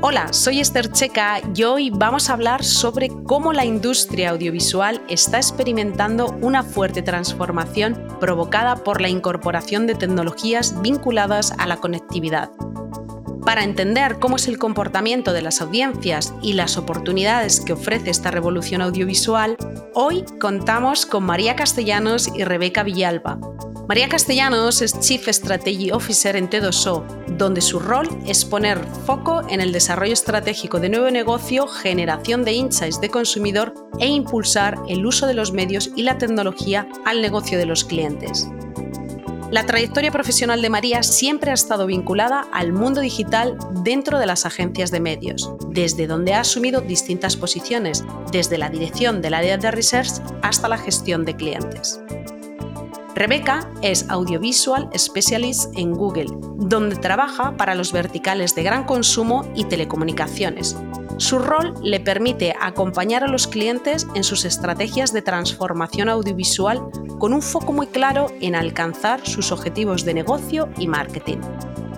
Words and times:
Hola, 0.00 0.32
soy 0.32 0.60
Esther 0.60 0.92
Checa 0.92 1.40
y 1.56 1.64
hoy 1.64 1.90
vamos 1.90 2.30
a 2.30 2.34
hablar 2.34 2.62
sobre 2.62 3.08
cómo 3.24 3.52
la 3.52 3.64
industria 3.64 4.30
audiovisual 4.30 5.02
está 5.08 5.38
experimentando 5.38 6.36
una 6.40 6.62
fuerte 6.62 7.02
transformación 7.02 8.00
provocada 8.20 8.76
por 8.84 9.00
la 9.00 9.08
incorporación 9.08 9.88
de 9.88 9.96
tecnologías 9.96 10.80
vinculadas 10.82 11.52
a 11.58 11.66
la 11.66 11.78
conectividad 11.78 12.52
para 13.48 13.64
entender 13.64 14.18
cómo 14.18 14.36
es 14.36 14.46
el 14.46 14.58
comportamiento 14.58 15.32
de 15.32 15.40
las 15.40 15.62
audiencias 15.62 16.34
y 16.42 16.52
las 16.52 16.76
oportunidades 16.76 17.62
que 17.62 17.72
ofrece 17.72 18.10
esta 18.10 18.30
revolución 18.30 18.82
audiovisual, 18.82 19.56
hoy 19.94 20.22
contamos 20.38 21.06
con 21.06 21.24
María 21.24 21.56
Castellanos 21.56 22.28
y 22.36 22.44
Rebeca 22.44 22.82
Villalba. 22.82 23.40
María 23.88 24.10
Castellanos 24.10 24.82
es 24.82 25.00
Chief 25.00 25.26
Strategy 25.28 25.92
Officer 25.92 26.36
en 26.36 26.50
T2O, 26.50 27.06
donde 27.38 27.62
su 27.62 27.78
rol 27.78 28.06
es 28.26 28.44
poner 28.44 28.78
foco 29.06 29.40
en 29.48 29.62
el 29.62 29.72
desarrollo 29.72 30.12
estratégico 30.12 30.78
de 30.78 30.90
nuevo 30.90 31.10
negocio, 31.10 31.66
generación 31.66 32.44
de 32.44 32.52
insights 32.52 33.00
de 33.00 33.08
consumidor 33.08 33.72
e 33.98 34.06
impulsar 34.06 34.76
el 34.90 35.06
uso 35.06 35.26
de 35.26 35.32
los 35.32 35.54
medios 35.54 35.90
y 35.96 36.02
la 36.02 36.18
tecnología 36.18 36.86
al 37.06 37.22
negocio 37.22 37.56
de 37.56 37.64
los 37.64 37.82
clientes. 37.82 38.50
La 39.50 39.64
trayectoria 39.64 40.12
profesional 40.12 40.60
de 40.60 40.68
María 40.68 41.02
siempre 41.02 41.50
ha 41.50 41.54
estado 41.54 41.86
vinculada 41.86 42.46
al 42.52 42.74
mundo 42.74 43.00
digital 43.00 43.56
dentro 43.82 44.18
de 44.18 44.26
las 44.26 44.44
agencias 44.44 44.90
de 44.90 45.00
medios, 45.00 45.50
desde 45.70 46.06
donde 46.06 46.34
ha 46.34 46.40
asumido 46.40 46.82
distintas 46.82 47.38
posiciones, 47.38 48.04
desde 48.30 48.58
la 48.58 48.68
dirección 48.68 49.22
del 49.22 49.32
área 49.32 49.56
de 49.56 49.70
research 49.70 50.20
hasta 50.42 50.68
la 50.68 50.76
gestión 50.76 51.24
de 51.24 51.36
clientes. 51.36 52.02
Rebeca 53.14 53.68
es 53.82 54.08
Audiovisual 54.08 54.88
Specialist 54.96 55.76
en 55.76 55.92
Google, 55.92 56.26
donde 56.56 56.96
trabaja 56.96 57.56
para 57.56 57.74
los 57.74 57.92
verticales 57.92 58.54
de 58.54 58.62
gran 58.62 58.84
consumo 58.84 59.50
y 59.54 59.64
telecomunicaciones, 59.64 60.76
su 61.18 61.40
rol 61.40 61.74
le 61.82 61.98
permite 61.98 62.54
acompañar 62.60 63.24
a 63.24 63.28
los 63.28 63.48
clientes 63.48 64.06
en 64.14 64.22
sus 64.22 64.44
estrategias 64.44 65.12
de 65.12 65.20
transformación 65.20 66.08
audiovisual 66.08 66.80
con 67.18 67.32
un 67.32 67.42
foco 67.42 67.72
muy 67.72 67.88
claro 67.88 68.28
en 68.40 68.54
alcanzar 68.54 69.26
sus 69.26 69.50
objetivos 69.50 70.04
de 70.04 70.14
negocio 70.14 70.68
y 70.78 70.86
marketing. 70.86 71.38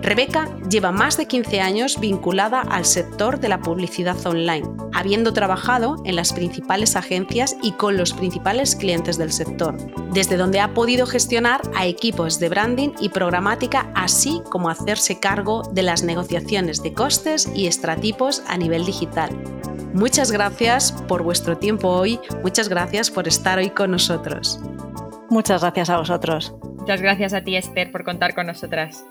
Rebeca 0.01 0.49
lleva 0.67 0.91
más 0.91 1.15
de 1.17 1.27
15 1.27 1.61
años 1.61 1.99
vinculada 1.99 2.61
al 2.61 2.85
sector 2.85 3.39
de 3.39 3.49
la 3.49 3.61
publicidad 3.61 4.17
online, 4.25 4.67
habiendo 4.93 5.31
trabajado 5.31 5.97
en 6.05 6.15
las 6.15 6.33
principales 6.33 6.95
agencias 6.95 7.55
y 7.61 7.73
con 7.73 7.97
los 7.97 8.13
principales 8.13 8.75
clientes 8.75 9.19
del 9.19 9.31
sector, 9.31 9.77
desde 10.11 10.37
donde 10.37 10.59
ha 10.59 10.73
podido 10.73 11.05
gestionar 11.05 11.61
a 11.75 11.85
equipos 11.85 12.39
de 12.39 12.49
branding 12.49 12.89
y 12.99 13.09
programática, 13.09 13.91
así 13.93 14.41
como 14.49 14.69
hacerse 14.69 15.19
cargo 15.19 15.61
de 15.71 15.83
las 15.83 16.01
negociaciones 16.01 16.81
de 16.81 16.93
costes 16.93 17.47
y 17.53 17.67
estratipos 17.67 18.41
a 18.47 18.57
nivel 18.57 18.85
digital. 18.85 19.29
Muchas 19.93 20.31
gracias 20.31 20.93
por 21.07 21.21
vuestro 21.21 21.57
tiempo 21.57 21.89
hoy, 21.89 22.19
muchas 22.41 22.69
gracias 22.69 23.11
por 23.11 23.27
estar 23.27 23.59
hoy 23.59 23.69
con 23.69 23.91
nosotros. 23.91 24.59
Muchas 25.29 25.61
gracias 25.61 25.89
a 25.89 25.97
vosotros. 25.97 26.55
Muchas 26.81 27.01
gracias 27.03 27.33
a 27.33 27.43
ti, 27.43 27.55
Esther, 27.55 27.91
por 27.91 28.03
contar 28.03 28.33
con 28.33 28.47
nosotras. 28.47 29.05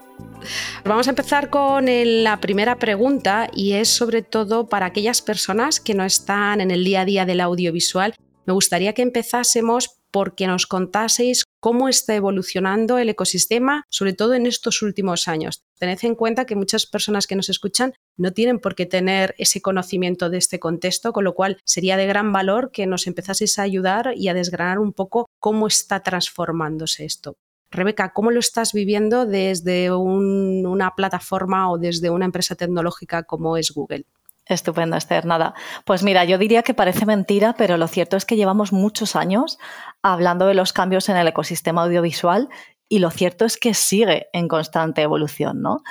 Vamos 0.85 1.07
a 1.07 1.11
empezar 1.11 1.51
con 1.51 1.87
la 1.87 2.41
primera 2.41 2.81
pregunta 2.81 3.49
y 3.55 3.75
es 3.75 3.89
sobre 3.89 4.23
todo 4.23 4.69
para 4.69 4.87
aquellas 4.87 5.23
personas 5.23 5.79
que 5.79 5.95
no 5.95 6.05
están 6.05 6.61
en 6.61 6.73
el 6.73 6.83
día 6.83 7.03
a 7.03 7.05
día 7.05 7.27
del 7.27 7.41
audiovisual. 7.41 8.17
Me 8.45 8.55
gustaría 8.55 8.93
que 8.93 9.03
empezásemos 9.03 10.01
porque 10.11 10.49
nos 10.49 10.67
contaseis 10.67 11.45
cómo 11.61 11.89
está 11.89 12.17
evolucionando 12.17 12.99
el 12.99 13.09
ecosistema, 13.09 13.85
sobre 13.89 14.15
todo 14.15 14.35
en 14.35 14.47
estos 14.47 14.83
últimos 14.83 15.29
años. 15.29 15.63
Tened 15.79 16.01
en 16.03 16.17
cuenta 16.17 16.47
que 16.47 16.57
muchas 16.57 16.87
personas 16.87 17.29
que 17.29 17.37
nos 17.37 17.51
escuchan 17.51 17.93
no 18.17 18.33
tienen 18.33 18.59
por 18.59 18.75
qué 18.75 18.87
tener 18.87 19.37
ese 19.39 19.63
conocimiento 19.63 20.29
de 20.29 20.39
este 20.39 20.59
contexto, 20.59 21.13
con 21.13 21.23
lo 21.23 21.37
cual 21.37 21.59
sería 21.65 21.97
de 21.97 22.09
gran 22.09 22.33
valor 22.33 22.73
que 22.73 22.89
nos 22.89 23.07
empezaseis 23.07 23.61
a 23.61 23.63
ayudar 23.63 24.15
y 24.17 24.27
a 24.27 24.35
desgranar 24.35 24.81
un 24.81 24.93
poco 24.93 25.27
cómo 25.39 25.69
está 25.69 26.03
transformándose 26.03 27.05
esto. 27.05 27.37
Rebeca, 27.71 28.13
¿cómo 28.13 28.31
lo 28.31 28.41
estás 28.41 28.73
viviendo 28.73 29.27
desde 29.27 29.93
una 29.93 30.95
plataforma 30.97 31.71
o 31.71 31.79
desde 31.79 32.11
una 32.11 32.25
empresa 32.25 32.55
tecnológica 32.55 33.23
como 33.23 33.57
es 33.57 33.71
Google? 33.71 34.07
Estupendo, 34.47 34.97
Esther. 34.97 35.27
Nada. 35.27 35.55
Pues 35.85 36.03
mira, 36.03 36.25
yo 36.25 36.37
diría 36.37 36.65
que 36.65 36.75
parece 36.75 37.07
mentira, 37.07 37.55
pero 37.57 37.77
lo 37.77 37.87
cierto 37.87 38.17
es 38.17 38.25
que 38.25 38.35
llevamos 38.35 38.73
muchos 38.73 39.15
años 39.15 39.59
hablando 40.03 40.47
de 40.47 40.55
los 40.55 40.73
cambios 40.73 41.09
en 41.09 41.17
el 41.17 41.29
ecosistema 41.29 41.85
audiovisual 41.85 42.49
y 42.93 42.99
lo 42.99 43.13
cierto 43.13 43.45
es 43.45 43.57
que 43.57 43.73
sigue 43.73 44.27
en 44.33 44.49
constante 44.49 45.01
evolución. 45.01 45.63
¿no? 45.63 45.83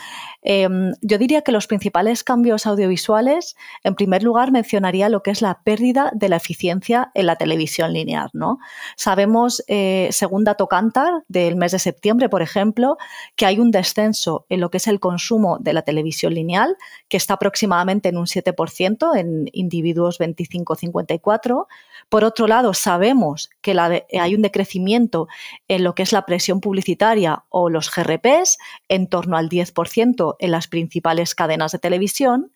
Em, 0.41 0.91
yo 1.01 1.17
diría 1.17 1.43
que 1.43 1.53
los 1.53 1.65
principales 1.65 2.25
cambios 2.25 2.67
audiovisuales, 2.67 3.55
en 3.85 3.95
primer 3.95 4.21
lugar, 4.21 4.51
mencionaría 4.51 5.07
lo 5.07 5.23
que 5.23 5.31
es 5.31 5.41
la 5.41 5.61
pérdida 5.63 6.11
de 6.13 6.27
la 6.27 6.35
eficiencia 6.35 7.09
en 7.15 7.25
la 7.25 7.37
televisión 7.37 7.93
lineal. 7.93 8.29
¿no? 8.33 8.59
Sabemos, 8.97 9.63
eh, 9.69 10.09
según 10.11 10.43
dato 10.43 10.67
Cantar 10.67 11.23
del 11.29 11.55
mes 11.55 11.71
de 11.71 11.79
septiembre, 11.79 12.27
por 12.27 12.41
ejemplo, 12.41 12.97
que 13.37 13.45
hay 13.45 13.59
un 13.59 13.71
descenso 13.71 14.45
en 14.49 14.59
lo 14.59 14.69
que 14.69 14.77
es 14.77 14.87
el 14.87 14.99
consumo 14.99 15.57
de 15.57 15.71
la 15.71 15.83
televisión 15.83 16.33
lineal, 16.33 16.75
que 17.07 17.15
está 17.15 17.35
aproximadamente 17.35 18.09
en 18.09 18.17
un 18.17 18.25
7% 18.25 19.17
en 19.17 19.49
individuos 19.53 20.19
25-54 20.19 21.65
por 22.09 22.23
otro 22.23 22.47
lado, 22.47 22.73
sabemos 22.73 23.51
hay 23.77 24.35
un 24.35 24.41
decrecimiento 24.41 25.27
en 25.67 25.83
lo 25.83 25.95
que 25.95 26.03
es 26.03 26.11
la 26.11 26.25
presión 26.25 26.61
publicitaria 26.61 27.43
o 27.49 27.69
los 27.69 27.93
GRPs, 27.93 28.57
en 28.87 29.07
torno 29.07 29.37
al 29.37 29.49
10% 29.49 30.35
en 30.39 30.51
las 30.51 30.67
principales 30.67 31.35
cadenas 31.35 31.71
de 31.71 31.79
televisión. 31.79 32.51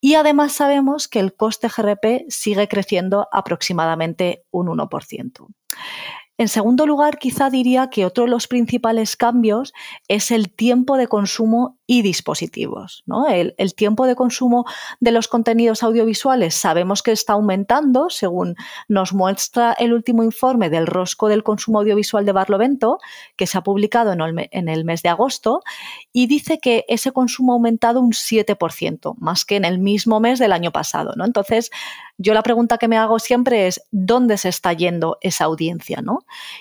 Y 0.00 0.14
además 0.14 0.52
sabemos 0.52 1.08
que 1.08 1.20
el 1.20 1.34
coste 1.34 1.68
GRP 1.68 2.24
sigue 2.28 2.68
creciendo 2.68 3.28
aproximadamente 3.32 4.44
un 4.50 4.68
1%. 4.68 5.46
En 6.40 6.48
segundo 6.48 6.86
lugar, 6.86 7.18
quizá 7.18 7.50
diría 7.50 7.90
que 7.90 8.06
otro 8.06 8.24
de 8.24 8.30
los 8.30 8.48
principales 8.48 9.14
cambios 9.14 9.74
es 10.08 10.30
el 10.30 10.50
tiempo 10.50 10.96
de 10.96 11.06
consumo 11.06 11.76
y 11.86 12.00
dispositivos. 12.00 13.02
¿no? 13.04 13.26
El, 13.26 13.74
tiempo 13.74 14.06
de 14.06 14.14
consumo 14.14 14.64
de 15.00 15.10
los 15.10 15.28
contenidos 15.28 15.82
audiovisuales 15.82 16.54
sabemos 16.54 17.02
que 17.02 17.12
está 17.12 17.34
aumentando, 17.34 18.08
según 18.08 18.56
nos 18.88 19.12
muestra 19.12 19.74
el 19.74 19.92
último 19.92 20.22
informe 20.22 20.70
del 20.70 20.86
rosco 20.86 21.28
del 21.28 21.42
consumo 21.42 21.80
audiovisual 21.80 22.24
de 22.24 22.32
Barlovento, 22.32 23.00
que 23.36 23.46
se 23.46 23.58
ha 23.58 23.62
publicado 23.62 24.12
en 24.12 24.22
el, 24.22 24.48
en 24.50 24.70
el 24.70 24.86
mes 24.86 25.02
de 25.02 25.10
agosto, 25.10 25.60
y 26.10 26.26
dice 26.26 26.58
que 26.58 26.86
ese 26.88 27.12
consumo 27.12 27.52
ha 27.52 27.56
aumentado 27.56 28.00
un 28.00 28.12
7%, 28.12 29.14
más 29.18 29.44
que 29.44 29.56
en 29.56 29.66
el 29.66 29.78
mismo 29.78 30.20
mes 30.20 30.38
del 30.38 30.52
año 30.52 30.70
pasado. 30.70 31.12
¿no? 31.16 31.26
Entonces, 31.26 31.70
yo 32.20 32.34
la 32.34 32.42
pregunta 32.42 32.76
que 32.76 32.86
me 32.86 32.98
hago 32.98 33.18
siempre 33.18 33.66
es, 33.66 33.80
¿dónde 33.90 34.36
se 34.36 34.50
está 34.50 34.74
yendo 34.74 35.16
esa 35.22 35.44
audiencia? 35.44 36.02
¿no? 36.02 36.18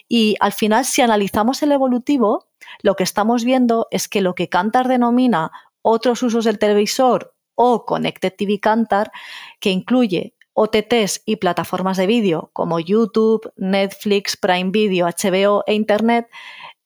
Y 0.08 0.38
al 0.40 0.54
final, 0.54 0.86
si 0.86 1.02
analizamos 1.02 1.62
el 1.64 1.74
evolutivo, 1.74 2.48
lo 2.82 2.96
que 2.96 3.04
estamos 3.04 3.44
viendo 3.44 3.88
es 3.92 4.08
que 4.08 4.22
lo 4.22 4.36
que 4.36 4.48
Cantar 4.48 4.88
denomina 4.88 5.52
otros 5.82 6.24
usos 6.24 6.46
del 6.46 6.60
televisor 6.60 7.36
o 7.56 7.86
Connected 7.86 8.34
TV 8.38 8.62
Cantar, 8.62 9.12
que 9.60 9.70
incluye 9.72 10.34
OTTs 10.54 11.24
y 11.26 11.36
plataformas 11.36 11.98
de 11.98 12.08
vídeo 12.08 12.52
como 12.54 12.80
YouTube, 12.80 13.52
Netflix, 13.58 14.38
Prime 14.38 14.72
Video, 14.72 15.08
HBO 15.08 15.64
e 15.68 15.74
Internet, 15.74 16.28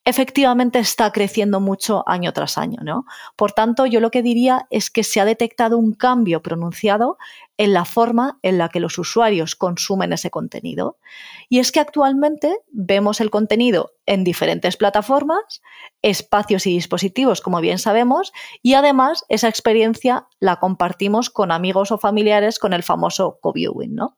efectivamente 0.05 0.79
está 0.79 1.11
creciendo 1.11 1.59
mucho 1.59 2.03
año 2.07 2.33
tras 2.33 2.57
año. 2.57 2.79
¿no? 2.83 3.05
Por 3.35 3.53
tanto, 3.53 3.85
yo 3.85 3.99
lo 3.99 4.11
que 4.11 4.21
diría 4.21 4.67
es 4.69 4.89
que 4.89 5.03
se 5.03 5.21
ha 5.21 5.25
detectado 5.25 5.77
un 5.77 5.93
cambio 5.93 6.41
pronunciado 6.41 7.17
en 7.57 7.73
la 7.73 7.85
forma 7.85 8.39
en 8.41 8.57
la 8.57 8.69
que 8.69 8.79
los 8.79 8.97
usuarios 8.97 9.55
consumen 9.55 10.11
ese 10.11 10.31
contenido. 10.31 10.97
Y 11.49 11.59
es 11.59 11.71
que 11.71 11.79
actualmente 11.79 12.57
vemos 12.71 13.21
el 13.21 13.29
contenido 13.29 13.93
en 14.05 14.23
diferentes 14.23 14.75
plataformas, 14.75 15.61
espacios 16.01 16.67
y 16.67 16.71
dispositivos, 16.71 17.41
como 17.41 17.61
bien 17.61 17.79
sabemos, 17.79 18.33
y 18.61 18.73
además 18.73 19.23
esa 19.29 19.47
experiencia 19.47 20.27
la 20.39 20.57
compartimos 20.57 21.29
con 21.29 21.51
amigos 21.51 21.91
o 21.91 21.97
familiares 21.97 22.59
con 22.59 22.73
el 22.73 22.83
famoso 22.83 23.39
co-viewing. 23.41 23.95
¿no? 23.95 24.17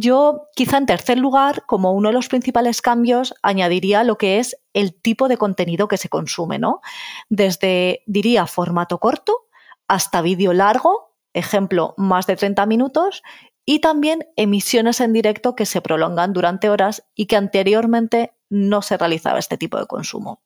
Yo, 0.00 0.48
quizá 0.54 0.78
en 0.78 0.86
tercer 0.86 1.18
lugar, 1.18 1.64
como 1.66 1.90
uno 1.92 2.10
de 2.10 2.12
los 2.12 2.28
principales 2.28 2.82
cambios, 2.82 3.34
añadiría 3.42 4.04
lo 4.04 4.16
que 4.16 4.38
es 4.38 4.56
el 4.72 4.94
tipo 4.94 5.26
de 5.26 5.36
contenido 5.36 5.88
que 5.88 5.96
se 5.96 6.08
consume, 6.08 6.60
¿no? 6.60 6.82
Desde, 7.28 8.04
diría, 8.06 8.46
formato 8.46 9.00
corto 9.00 9.48
hasta 9.88 10.22
vídeo 10.22 10.52
largo, 10.52 11.16
ejemplo, 11.32 11.94
más 11.96 12.28
de 12.28 12.36
30 12.36 12.64
minutos, 12.66 13.24
y 13.64 13.80
también 13.80 14.28
emisiones 14.36 15.00
en 15.00 15.12
directo 15.12 15.56
que 15.56 15.66
se 15.66 15.80
prolongan 15.80 16.32
durante 16.32 16.70
horas 16.70 17.02
y 17.16 17.26
que 17.26 17.34
anteriormente 17.34 18.34
no 18.48 18.82
se 18.82 18.98
realizaba 18.98 19.40
este 19.40 19.58
tipo 19.58 19.80
de 19.80 19.86
consumo. 19.86 20.42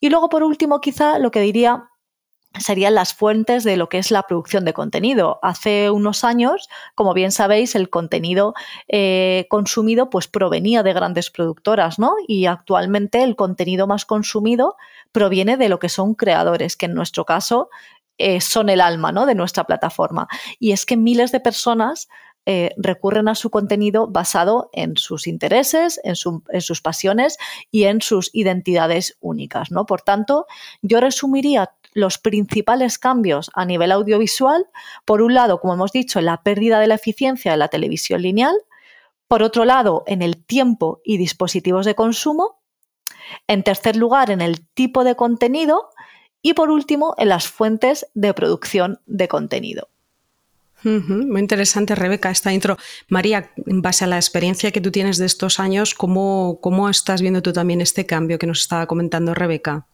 Y 0.00 0.08
luego, 0.08 0.30
por 0.30 0.42
último, 0.42 0.80
quizá 0.80 1.18
lo 1.18 1.30
que 1.30 1.40
diría 1.40 1.90
serían 2.58 2.94
las 2.94 3.14
fuentes 3.14 3.64
de 3.64 3.76
lo 3.76 3.88
que 3.88 3.98
es 3.98 4.10
la 4.10 4.22
producción 4.22 4.64
de 4.64 4.72
contenido. 4.72 5.38
Hace 5.42 5.90
unos 5.90 6.24
años, 6.24 6.68
como 6.94 7.14
bien 7.14 7.30
sabéis, 7.30 7.74
el 7.74 7.90
contenido 7.90 8.54
eh, 8.88 9.46
consumido 9.50 10.10
pues 10.10 10.28
provenía 10.28 10.82
de 10.82 10.92
grandes 10.92 11.30
productoras, 11.30 11.98
¿no? 11.98 12.14
Y 12.26 12.46
actualmente 12.46 13.22
el 13.22 13.36
contenido 13.36 13.86
más 13.86 14.04
consumido 14.04 14.76
proviene 15.12 15.56
de 15.56 15.68
lo 15.68 15.78
que 15.78 15.88
son 15.88 16.14
creadores, 16.14 16.76
que 16.76 16.86
en 16.86 16.94
nuestro 16.94 17.24
caso 17.24 17.68
eh, 18.18 18.40
son 18.40 18.68
el 18.68 18.80
alma 18.80 19.12
¿no? 19.12 19.26
de 19.26 19.36
nuestra 19.36 19.64
plataforma. 19.64 20.26
Y 20.58 20.72
es 20.72 20.84
que 20.86 20.96
miles 20.96 21.30
de 21.30 21.38
personas 21.40 22.08
eh, 22.46 22.70
recurren 22.76 23.28
a 23.28 23.34
su 23.34 23.50
contenido 23.50 24.08
basado 24.08 24.70
en 24.72 24.96
sus 24.96 25.26
intereses, 25.26 26.00
en, 26.02 26.14
en, 26.48 26.60
sus 26.60 26.80
pasiones 26.80 27.36
y 27.70 27.84
en 27.84 28.00
sus 28.00 28.30
identidades 28.32 29.16
únicas. 29.20 29.70
¿no? 29.70 29.86
Por 29.86 30.02
tanto, 30.02 30.46
yo 30.82 30.98
resumiría 31.00 31.70
los 31.98 32.18
principales 32.18 32.98
cambios 32.98 33.50
a 33.54 33.64
nivel 33.64 33.92
audiovisual, 33.92 34.66
por 35.04 35.20
un 35.20 35.34
lado, 35.34 35.60
como 35.60 35.74
hemos 35.74 35.92
dicho, 35.92 36.18
en 36.18 36.26
la 36.26 36.42
pérdida 36.42 36.80
de 36.80 36.86
la 36.86 36.94
eficiencia 36.94 37.50
de 37.50 37.58
la 37.58 37.68
televisión 37.68 38.22
lineal, 38.22 38.54
por 39.26 39.42
otro 39.42 39.64
lado, 39.64 40.04
en 40.06 40.22
el 40.22 40.42
tiempo 40.42 41.00
y 41.04 41.18
dispositivos 41.18 41.84
de 41.84 41.94
consumo, 41.94 42.60
en 43.46 43.62
tercer 43.62 43.96
lugar, 43.96 44.30
en 44.30 44.40
el 44.40 44.66
tipo 44.68 45.04
de 45.04 45.16
contenido 45.16 45.90
y 46.40 46.54
por 46.54 46.70
último, 46.70 47.14
en 47.18 47.28
las 47.28 47.48
fuentes 47.48 48.06
de 48.14 48.32
producción 48.32 49.00
de 49.06 49.28
contenido. 49.28 49.88
muy 50.84 51.40
interesante, 51.40 51.96
Rebeca, 51.96 52.30
esta 52.30 52.52
intro. 52.52 52.78
María, 53.08 53.50
en 53.66 53.82
base 53.82 54.04
a 54.04 54.06
la 54.06 54.16
experiencia 54.16 54.70
que 54.70 54.80
tú 54.80 54.92
tienes 54.92 55.18
de 55.18 55.26
estos 55.26 55.58
años, 55.58 55.94
¿cómo, 55.94 56.60
cómo 56.62 56.88
estás 56.88 57.20
viendo 57.20 57.42
tú 57.42 57.52
también 57.52 57.80
este 57.80 58.06
cambio 58.06 58.38
que 58.38 58.46
nos 58.46 58.60
estaba 58.60 58.86
comentando 58.86 59.34
Rebeca? 59.34 59.86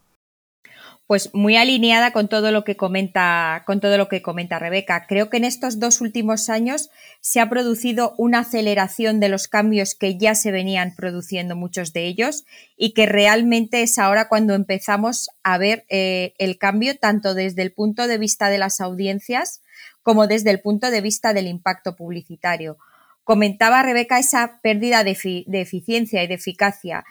Pues 1.06 1.34
muy 1.34 1.56
alineada 1.56 2.12
con 2.12 2.28
todo 2.28 2.50
lo 2.50 2.64
que 2.64 2.76
comenta, 2.76 3.62
con 3.66 3.80
todo 3.80 3.98
lo 3.98 4.08
que 4.08 4.22
comenta 4.22 4.58
Rebeca. 4.58 5.06
Creo 5.06 5.28
que 5.28 5.36
en 5.36 5.44
estos 5.44 5.78
dos 5.78 6.00
últimos 6.00 6.48
años 6.48 6.90
se 7.20 7.40
ha 7.40 7.50
producido 7.50 8.14
una 8.16 8.40
aceleración 8.40 9.20
de 9.20 9.28
los 9.28 9.46
cambios 9.46 9.94
que 9.94 10.16
ya 10.16 10.34
se 10.34 10.50
venían 10.50 10.94
produciendo 10.94 11.56
muchos 11.56 11.92
de 11.92 12.06
ellos 12.06 12.44
y 12.76 12.94
que 12.94 13.04
realmente 13.04 13.82
es 13.82 13.98
ahora 13.98 14.28
cuando 14.28 14.54
empezamos 14.54 15.28
a 15.42 15.58
ver 15.58 15.84
eh, 15.90 16.32
el 16.38 16.56
cambio 16.56 16.96
tanto 16.96 17.34
desde 17.34 17.62
el 17.62 17.72
punto 17.72 18.06
de 18.06 18.16
vista 18.16 18.48
de 18.48 18.58
las 18.58 18.80
audiencias 18.80 19.60
como 20.02 20.26
desde 20.26 20.50
el 20.50 20.60
punto 20.60 20.90
de 20.90 21.00
vista 21.02 21.34
del 21.34 21.48
impacto 21.48 21.96
publicitario. 21.96 22.78
Comentaba 23.24 23.82
Rebeca 23.82 24.18
esa 24.18 24.60
pérdida 24.62 25.02
de, 25.02 25.12
eficiencia 25.48 26.22
y 26.22 26.26
de 26.26 26.34
eficacia 26.34 27.04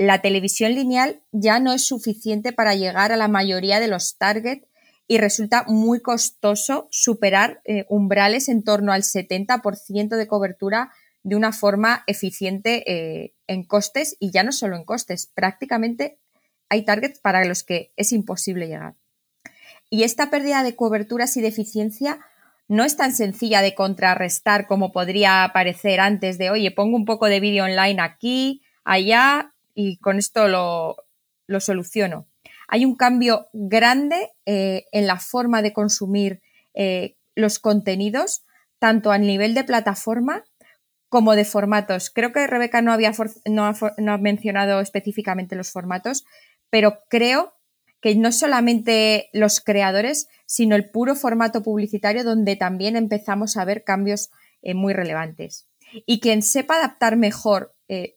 la 0.00 0.22
televisión 0.22 0.74
lineal 0.74 1.20
ya 1.30 1.60
no 1.60 1.74
es 1.74 1.84
suficiente 1.84 2.54
para 2.54 2.74
llegar 2.74 3.12
a 3.12 3.18
la 3.18 3.28
mayoría 3.28 3.80
de 3.80 3.88
los 3.88 4.16
targets 4.16 4.66
y 5.06 5.18
resulta 5.18 5.64
muy 5.68 6.00
costoso 6.00 6.88
superar 6.90 7.60
eh, 7.66 7.84
umbrales 7.90 8.48
en 8.48 8.64
torno 8.64 8.92
al 8.92 9.02
70% 9.02 10.16
de 10.16 10.26
cobertura 10.26 10.90
de 11.22 11.36
una 11.36 11.52
forma 11.52 12.02
eficiente 12.06 12.90
eh, 12.90 13.34
en 13.46 13.62
costes 13.62 14.16
y 14.18 14.30
ya 14.30 14.42
no 14.42 14.52
solo 14.52 14.76
en 14.76 14.84
costes, 14.84 15.30
prácticamente 15.34 16.18
hay 16.70 16.86
targets 16.86 17.18
para 17.18 17.44
los 17.44 17.62
que 17.62 17.92
es 17.96 18.12
imposible 18.12 18.68
llegar. 18.68 18.94
Y 19.90 20.04
esta 20.04 20.30
pérdida 20.30 20.62
de 20.62 20.76
coberturas 20.76 21.36
y 21.36 21.42
de 21.42 21.48
eficiencia 21.48 22.20
no 22.68 22.84
es 22.84 22.96
tan 22.96 23.12
sencilla 23.12 23.60
de 23.60 23.74
contrarrestar 23.74 24.66
como 24.66 24.92
podría 24.92 25.50
parecer 25.52 26.00
antes 26.00 26.38
de, 26.38 26.48
oye, 26.48 26.70
pongo 26.70 26.96
un 26.96 27.04
poco 27.04 27.26
de 27.26 27.40
vídeo 27.40 27.64
online 27.64 28.00
aquí, 28.00 28.62
allá 28.82 29.52
y 29.80 29.96
con 29.98 30.18
esto 30.18 30.48
lo, 30.48 30.96
soluciono. 31.60 32.28
Hay 32.68 32.84
un 32.84 32.94
cambio 32.96 33.48
grande 33.52 34.30
eh, 34.46 34.84
en 34.92 35.06
la 35.06 35.18
forma 35.18 35.62
de 35.62 35.72
consumir 35.72 36.42
eh, 36.74 37.16
los 37.34 37.58
contenidos, 37.58 38.44
tanto 38.78 39.10
a 39.10 39.18
nivel 39.18 39.54
de 39.54 39.64
plataforma 39.64 40.44
como 41.08 41.34
de 41.34 41.44
formatos. 41.44 42.10
Creo 42.10 42.32
que 42.32 42.46
Rebeca 42.46 42.82
no, 42.82 42.92
había 42.92 43.12
no, 43.46 43.66
ha, 43.66 44.18
mencionado 44.18 44.80
específicamente 44.80 45.56
los 45.56 45.72
formatos, 45.72 46.24
pero 46.68 46.98
creo 47.08 47.54
que 48.00 48.14
no 48.14 48.32
solamente 48.32 49.28
los 49.32 49.60
creadores, 49.60 50.28
sino 50.46 50.76
el 50.76 50.90
puro 50.90 51.14
formato 51.16 51.62
publicitario 51.62 52.22
donde 52.22 52.56
también 52.56 52.96
empezamos 52.96 53.56
a 53.56 53.64
ver 53.64 53.82
cambios 53.82 54.30
eh, 54.62 54.74
muy 54.74 54.92
relevantes. 54.92 55.66
Y 56.06 56.20
quien 56.20 56.42
sepa 56.42 56.76
adaptar 56.76 57.16
mejor 57.16 57.74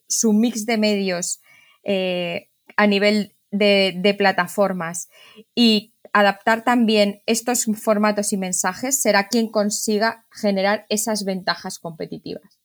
su 0.08 0.34
mix 0.34 0.68
de 0.68 0.78
medios 0.78 1.42
eh, 1.84 2.50
a 2.78 2.88
nivel 2.88 3.34
de, 3.52 4.16
plataformas 4.18 5.10
y 5.56 5.94
adaptar 6.12 6.64
también 6.64 7.22
estos 7.26 7.66
formatos 7.76 8.34
y 8.34 8.38
mensajes 8.38 9.02
será 9.02 9.28
quien 9.28 9.48
consiga 9.48 10.26
generar 10.32 10.86
esas 10.90 11.26
ventajas 11.26 11.80
competitivas. 11.80 12.60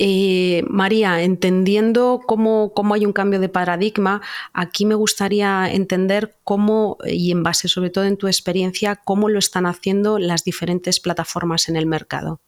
Eh, 0.00 0.62
María, 0.68 1.22
entendiendo 1.22 2.20
cómo, 2.24 2.72
cómo, 2.72 2.94
hay 2.94 3.04
un 3.04 3.12
cambio 3.12 3.40
de 3.40 3.48
paradigma, 3.48 4.22
aquí 4.52 4.86
me 4.86 4.94
gustaría 4.94 5.68
entender 5.72 6.36
cómo, 6.44 6.98
y 7.04 7.32
en 7.32 7.42
base 7.42 7.66
sobre 7.66 7.90
todo 7.90 8.04
en 8.04 8.16
tu 8.16 8.28
experiencia, 8.28 8.94
cómo 8.94 9.28
lo 9.28 9.40
están 9.40 9.66
haciendo 9.66 10.20
las 10.20 10.44
diferentes 10.44 11.00
plataformas 11.00 11.68
en 11.68 11.74
el 11.74 11.86
mercado. 11.86 12.40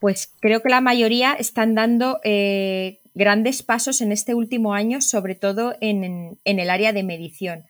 Pues 0.00 0.32
creo 0.40 0.60
que 0.60 0.68
la 0.68 0.80
mayoría 0.80 1.34
están 1.34 1.76
dando 1.76 2.18
eh, 2.24 3.01
grandes 3.14 3.62
pasos 3.62 4.00
en 4.00 4.12
este 4.12 4.34
último 4.34 4.74
año, 4.74 5.00
sobre 5.00 5.34
todo 5.34 5.74
en, 5.80 6.38
el 6.44 6.70
área 6.70 6.92
de 6.92 7.02
medición. 7.02 7.64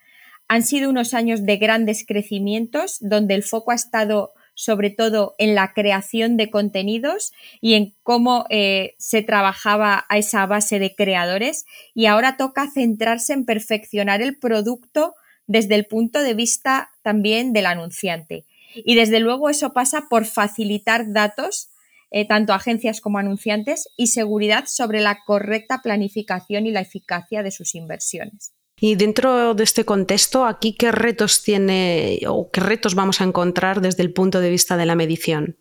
Han 0.49 0.63
sido 0.63 0.91
unos 0.91 1.15
años 1.15 1.45
de 1.45 1.57
grandes 1.57 2.05
crecimientos 2.07 2.99
donde 3.01 3.35
el 3.35 3.43
foco 3.43 3.71
ha 3.71 3.77
estado 3.77 4.33
sobre 4.55 4.91
todo 4.91 5.35
en 5.39 5.55
la 5.55 5.73
creación 5.73 6.37
de 6.37 6.51
contenidos 6.51 7.33
y 7.63 7.73
en 7.75 7.95
cómo 8.03 8.45
eh, 8.51 8.95
se 8.99 9.23
trabajaba 9.23 10.05
a 10.11 10.19
esa 10.19 10.45
base 10.45 10.79
de 10.79 10.95
creadores 10.95 11.65
y 11.95 12.05
ahora 12.05 12.37
toca 12.37 12.71
centrarse 12.71 13.33
en 13.33 13.47
perfeccionar 13.47 14.21
el 14.21 14.37
producto 14.37 15.15
desde 15.47 15.75
el 15.75 15.87
punto 15.87 16.21
de 16.21 16.35
vista 16.35 16.91
también 17.03 17.55
del 17.55 17.67
anunciante. 17.67 18.45
Y 18.75 18.95
desde 18.95 19.21
luego 19.21 19.49
eso 19.49 19.73
pasa 19.73 20.07
por 20.09 20.27
facilitar 20.27 21.13
datos 21.13 21.71
eh, 22.13 22.27
tanto 22.27 22.53
agencias 22.53 23.01
como 23.01 23.19
anunciantes, 23.19 23.89
y 23.97 24.09
seguridad 24.09 24.65
sobre 24.67 25.01
la 25.01 25.19
correcta 25.27 25.81
planificación 25.83 26.67
y 26.67 26.71
la 26.71 26.81
eficacia 26.81 27.43
de 27.43 27.51
sus 27.51 27.75
inversiones. 27.75 28.53
Y 28.81 28.97
dentro 28.97 29.55
de 29.55 29.65
este 29.65 29.85
contexto, 29.85 30.45
aquí 30.45 30.75
qué 30.75 30.93
retos 30.93 31.43
tiene 31.43 32.21
o 32.27 32.51
qué 32.51 32.61
retos 32.61 32.95
vamos 32.95 33.21
a 33.21 33.25
encontrar 33.25 33.81
desde 33.81 34.03
el 34.03 34.13
punto 34.13 34.41
de 34.41 34.51
vista 34.51 34.77
de 34.77 34.87
la 34.87 34.97
medición. 34.97 35.57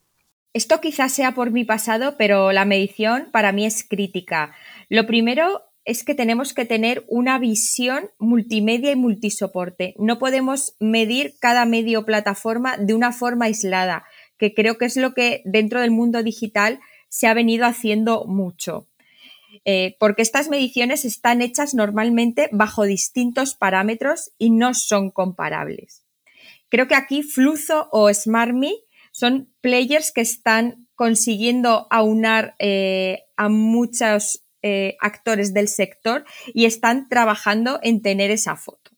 Esto 0.53 0.81
quizás 0.81 1.13
sea 1.13 1.33
por 1.33 1.51
mi 1.51 1.63
pasado, 1.63 2.15
pero 2.17 2.51
la 2.51 2.65
medición 2.65 3.29
para 3.31 3.51
mí 3.51 3.65
es 3.65 3.85
crítica. 3.87 4.53
Lo 4.89 5.07
primero 5.07 5.61
es 5.85 6.03
que 6.03 6.13
tenemos 6.13 6.53
que 6.53 6.65
tener 6.65 7.05
una 7.07 7.39
visión 7.39 8.09
multimedia 8.19 8.91
y 8.91 8.95
multisoporte. 8.95 9.95
No 9.97 10.19
podemos 10.19 10.75
medir 10.79 11.35
cada 11.39 11.65
medio 11.65 12.05
plataforma 12.05 12.77
de 12.77 12.93
una 12.93 13.11
forma 13.11 13.45
aislada 13.45 14.03
que 14.41 14.55
creo 14.55 14.79
que 14.79 14.85
es 14.85 14.97
lo 14.97 15.13
que 15.13 15.43
dentro 15.45 15.81
del 15.81 15.91
mundo 15.91 16.23
digital 16.23 16.79
se 17.09 17.27
ha 17.27 17.35
venido 17.35 17.67
haciendo 17.67 18.25
mucho. 18.25 18.87
Eh, 19.65 19.97
porque 19.99 20.23
estas 20.23 20.49
mediciones 20.49 21.05
están 21.05 21.43
hechas 21.43 21.75
normalmente 21.75 22.49
bajo 22.51 22.85
distintos 22.85 23.53
parámetros 23.53 24.31
y 24.39 24.49
no 24.49 24.73
son 24.73 25.11
comparables. 25.11 26.03
Creo 26.69 26.87
que 26.87 26.95
aquí 26.95 27.21
Fluzo 27.21 27.87
o 27.91 28.11
SmartMe 28.11 28.73
son 29.11 29.53
players 29.61 30.11
que 30.11 30.21
están 30.21 30.87
consiguiendo 30.95 31.85
aunar 31.91 32.55
eh, 32.57 33.25
a 33.37 33.47
muchos 33.47 34.43
eh, 34.63 34.97
actores 35.01 35.53
del 35.53 35.67
sector 35.67 36.25
y 36.51 36.65
están 36.65 37.09
trabajando 37.09 37.79
en 37.83 38.01
tener 38.01 38.31
esa 38.31 38.55
foto. 38.55 38.89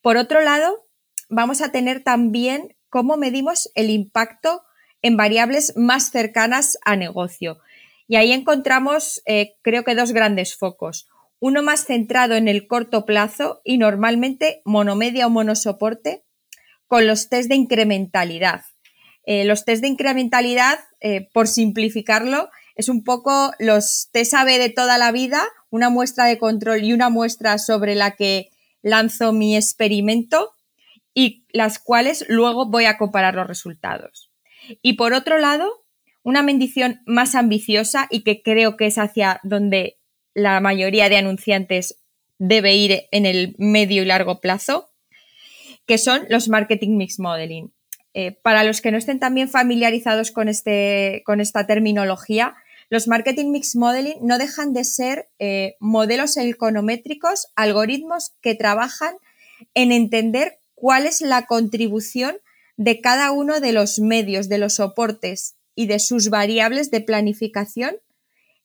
Por 0.00 0.16
otro 0.16 0.40
lado, 0.40 0.86
vamos 1.28 1.60
a 1.60 1.70
tener 1.70 2.02
también 2.02 2.74
cómo 2.88 3.18
medimos 3.18 3.70
el 3.74 3.90
impacto 3.90 4.62
en 5.02 5.16
variables 5.16 5.74
más 5.76 6.10
cercanas 6.10 6.78
a 6.84 6.96
negocio. 6.96 7.58
Y 8.08 8.16
ahí 8.16 8.32
encontramos, 8.32 9.22
eh, 9.26 9.54
creo 9.62 9.84
que 9.84 9.94
dos 9.94 10.12
grandes 10.12 10.56
focos. 10.56 11.08
Uno 11.38 11.62
más 11.62 11.86
centrado 11.86 12.34
en 12.34 12.48
el 12.48 12.66
corto 12.66 13.06
plazo 13.06 13.60
y 13.64 13.78
normalmente 13.78 14.62
monomedia 14.64 15.26
o 15.26 15.30
monosoporte 15.30 16.24
con 16.86 17.06
los 17.06 17.28
test 17.28 17.48
de 17.48 17.54
incrementalidad. 17.54 18.62
Eh, 19.24 19.44
los 19.44 19.64
test 19.64 19.82
de 19.82 19.88
incrementalidad, 19.88 20.80
eh, 21.00 21.28
por 21.32 21.46
simplificarlo, 21.46 22.50
es 22.74 22.88
un 22.88 23.04
poco 23.04 23.52
los 23.58 24.08
test 24.12 24.34
AB 24.34 24.58
de 24.58 24.70
toda 24.70 24.98
la 24.98 25.12
vida, 25.12 25.42
una 25.70 25.88
muestra 25.88 26.24
de 26.24 26.38
control 26.38 26.82
y 26.82 26.92
una 26.92 27.10
muestra 27.10 27.58
sobre 27.58 27.94
la 27.94 28.16
que 28.16 28.50
lanzo 28.82 29.32
mi 29.32 29.56
experimento 29.56 30.54
y 31.14 31.44
las 31.52 31.78
cuales 31.78 32.24
luego 32.28 32.66
voy 32.66 32.86
a 32.86 32.98
comparar 32.98 33.34
los 33.34 33.46
resultados. 33.46 34.29
Y 34.82 34.94
por 34.94 35.12
otro 35.12 35.38
lado, 35.38 35.80
una 36.22 36.42
medición 36.42 37.00
más 37.06 37.34
ambiciosa 37.34 38.06
y 38.10 38.22
que 38.22 38.42
creo 38.42 38.76
que 38.76 38.86
es 38.86 38.98
hacia 38.98 39.40
donde 39.42 39.98
la 40.34 40.60
mayoría 40.60 41.08
de 41.08 41.16
anunciantes 41.16 41.98
debe 42.38 42.74
ir 42.74 43.02
en 43.10 43.26
el 43.26 43.54
medio 43.58 44.02
y 44.02 44.06
largo 44.06 44.40
plazo, 44.40 44.90
que 45.86 45.98
son 45.98 46.26
los 46.28 46.48
marketing 46.48 46.96
mix 46.96 47.18
modeling. 47.18 47.72
Eh, 48.12 48.32
para 48.32 48.64
los 48.64 48.80
que 48.80 48.90
no 48.90 48.98
estén 48.98 49.20
también 49.20 49.48
familiarizados 49.48 50.32
con, 50.32 50.48
este, 50.48 51.22
con 51.24 51.40
esta 51.40 51.66
terminología, 51.66 52.56
los 52.88 53.06
marketing 53.06 53.52
mix 53.52 53.76
modeling 53.76 54.18
no 54.20 54.38
dejan 54.38 54.72
de 54.72 54.84
ser 54.84 55.28
eh, 55.38 55.76
modelos 55.78 56.36
econométricos, 56.36 57.48
algoritmos 57.54 58.32
que 58.40 58.56
trabajan 58.56 59.14
en 59.74 59.92
entender 59.92 60.58
cuál 60.74 61.06
es 61.06 61.20
la 61.20 61.46
contribución 61.46 62.36
de 62.80 63.02
cada 63.02 63.30
uno 63.30 63.60
de 63.60 63.72
los 63.72 63.98
medios, 63.98 64.48
de 64.48 64.56
los 64.56 64.76
soportes 64.76 65.56
y 65.74 65.84
de 65.84 65.98
sus 65.98 66.30
variables 66.30 66.90
de 66.90 67.02
planificación 67.02 67.98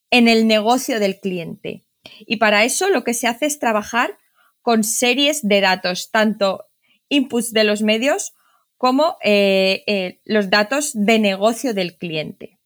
en 0.10 0.30
el 0.30 0.48
negocio 0.48 1.02
del 1.02 1.20
cliente. 1.20 1.84
Y 2.20 2.38
para 2.38 2.64
eso 2.64 2.90
lo 2.90 3.04
que 3.04 3.14
se 3.14 3.28
hace 3.28 3.46
es 3.46 3.60
trabajar 3.60 4.18
con 4.62 4.86
series 4.86 5.46
de 5.46 5.60
datos, 5.60 6.12
tanto 6.12 6.64
inputs 7.10 7.52
de 7.52 7.66
los 7.66 7.82
medios 7.82 8.36
como 8.78 9.18
eh, 9.22 9.84
eh, 9.86 10.22
los 10.24 10.50
datos 10.50 10.92
de 10.94 11.20
negocio 11.20 11.74
del 11.74 11.98
cliente. 11.98 12.58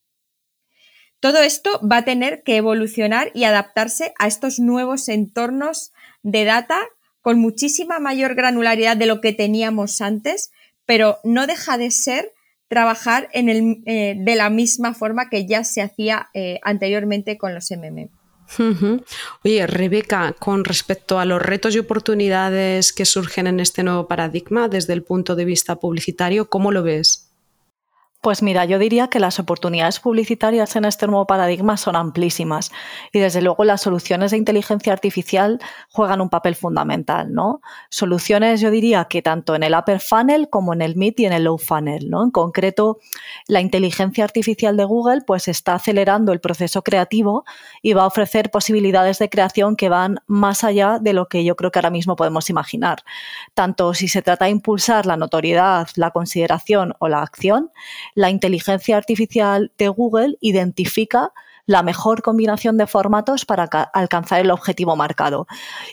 Todo 1.20 1.41
esto 1.41 1.82
va 1.82 1.98
a 1.98 2.06
tener 2.06 2.44
que 2.44 2.58
evolucionar 2.58 3.32
y 3.34 3.46
adaptarse 3.46 4.13
a 4.20 4.27
estos 4.27 4.60
nuevos 4.60 5.10
entornos 5.10 5.94
de 6.22 6.46
data 6.46 6.79
con 7.22 7.39
muchísima 7.39 7.98
mayor 7.98 8.36
granularidad 8.36 8.98
de 8.98 9.08
lo 9.08 9.20
que 9.20 9.34
teníamos 9.34 10.00
antes, 10.01 10.51
pero 10.89 11.19
no 11.24 11.46
deja 11.46 11.77
de 11.77 11.91
ser 11.91 12.34
trabajar 12.67 13.29
en 13.31 13.48
el, 13.48 13.84
eh, 13.86 14.15
de 14.17 14.36
la 14.36 14.50
misma 14.50 14.96
forma 14.96 15.29
que 15.29 15.46
ya 15.46 15.63
se 15.63 15.84
hacía 15.84 16.29
eh, 16.34 16.60
anteriormente 16.63 17.38
con 17.38 17.53
los 17.53 17.69
MM. 17.69 18.10
Oye, 19.43 19.67
Rebeca, 19.67 20.34
con 20.39 20.65
respecto 20.65 21.19
a 21.19 21.25
los 21.25 21.39
retos 21.39 21.75
y 21.75 21.79
oportunidades 21.79 22.91
que 22.91 23.05
surgen 23.05 23.46
en 23.46 23.60
este 23.60 23.84
nuevo 23.84 24.08
paradigma 24.08 24.67
desde 24.67 24.93
el 24.93 25.03
punto 25.03 25.36
de 25.36 25.46
vista 25.46 25.75
publicitario, 25.75 26.50
¿cómo 26.50 26.72
lo 26.72 26.81
ves? 26.81 27.28
Pues 28.22 28.44
mira, 28.44 28.66
yo 28.66 28.80
diría 28.80 29.08
que 29.08 29.22
las 29.22 29.40
oportunidades 29.40 30.02
publicitarias 30.02 30.76
en 30.76 30.84
este 30.84 31.08
nuevo 31.08 31.26
paradigma 31.26 31.78
son 31.78 31.96
amplísimas 31.96 32.70
y 33.14 33.20
desde 33.20 33.42
luego 33.42 33.64
las 33.64 33.80
soluciones 33.80 34.32
de 34.32 34.38
inteligencia 34.38 34.92
artificial 34.92 35.58
juegan 35.90 36.20
un 36.20 36.30
papel 36.30 36.56
fundamental, 36.56 37.34
¿no? 37.34 37.62
Soluciones 37.90 38.60
yo 38.60 38.72
diría 38.72 39.06
que 39.06 39.22
tanto 39.22 39.56
en 39.56 39.64
el 39.64 39.74
upper 39.74 40.02
funnel 40.02 40.50
como 40.50 40.74
en 40.74 40.82
el 40.82 40.98
mid 40.98 41.14
y 41.16 41.28
en 41.28 41.32
el 41.32 41.46
low 41.46 41.58
funnel, 41.58 42.10
¿no? 42.10 42.22
En 42.22 42.32
concreto, 42.32 42.98
la 43.48 43.62
inteligencia 43.62 44.26
artificial 44.26 44.76
de 44.76 44.84
Google 44.84 45.22
pues 45.26 45.48
está 45.48 45.76
acelerando 45.76 46.34
el 46.34 46.42
proceso 46.42 46.82
creativo 46.82 47.46
y 47.82 47.94
va 47.94 48.04
a 48.04 48.08
ofrecer 48.08 48.52
posibilidades 48.52 49.20
de 49.20 49.30
creación 49.30 49.78
que 49.78 49.88
van 49.88 50.18
más 50.28 50.66
allá 50.66 51.00
de 51.00 51.14
lo 51.14 51.30
que 51.30 51.46
yo 51.46 51.56
creo 51.56 51.72
que 51.72 51.80
ahora 51.80 51.90
mismo 51.90 52.18
podemos 52.18 52.50
imaginar. 52.50 52.98
Tanto 53.54 53.94
si 53.94 54.10
se 54.10 54.22
trata 54.22 54.44
de 54.44 54.52
impulsar 54.52 55.06
la 55.06 55.16
notoriedad, 55.16 55.88
la 55.96 56.12
consideración 56.12 56.96
o 57.00 57.08
la 57.08 57.22
acción, 57.22 57.72
la 58.16 58.30
inteligencia 58.30 58.98
artificial 58.98 59.72
de 59.78 59.88
Google 59.89 60.38
identifica 60.42 61.32
la 61.70 61.84
mejor 61.84 62.24
combinación 62.24 62.78
de 62.78 62.88
formatos 62.88 63.46
para 63.46 63.66
alcanzar 63.94 64.40
el 64.40 64.50
objetivo 64.50 64.96
marcado. 64.96 65.46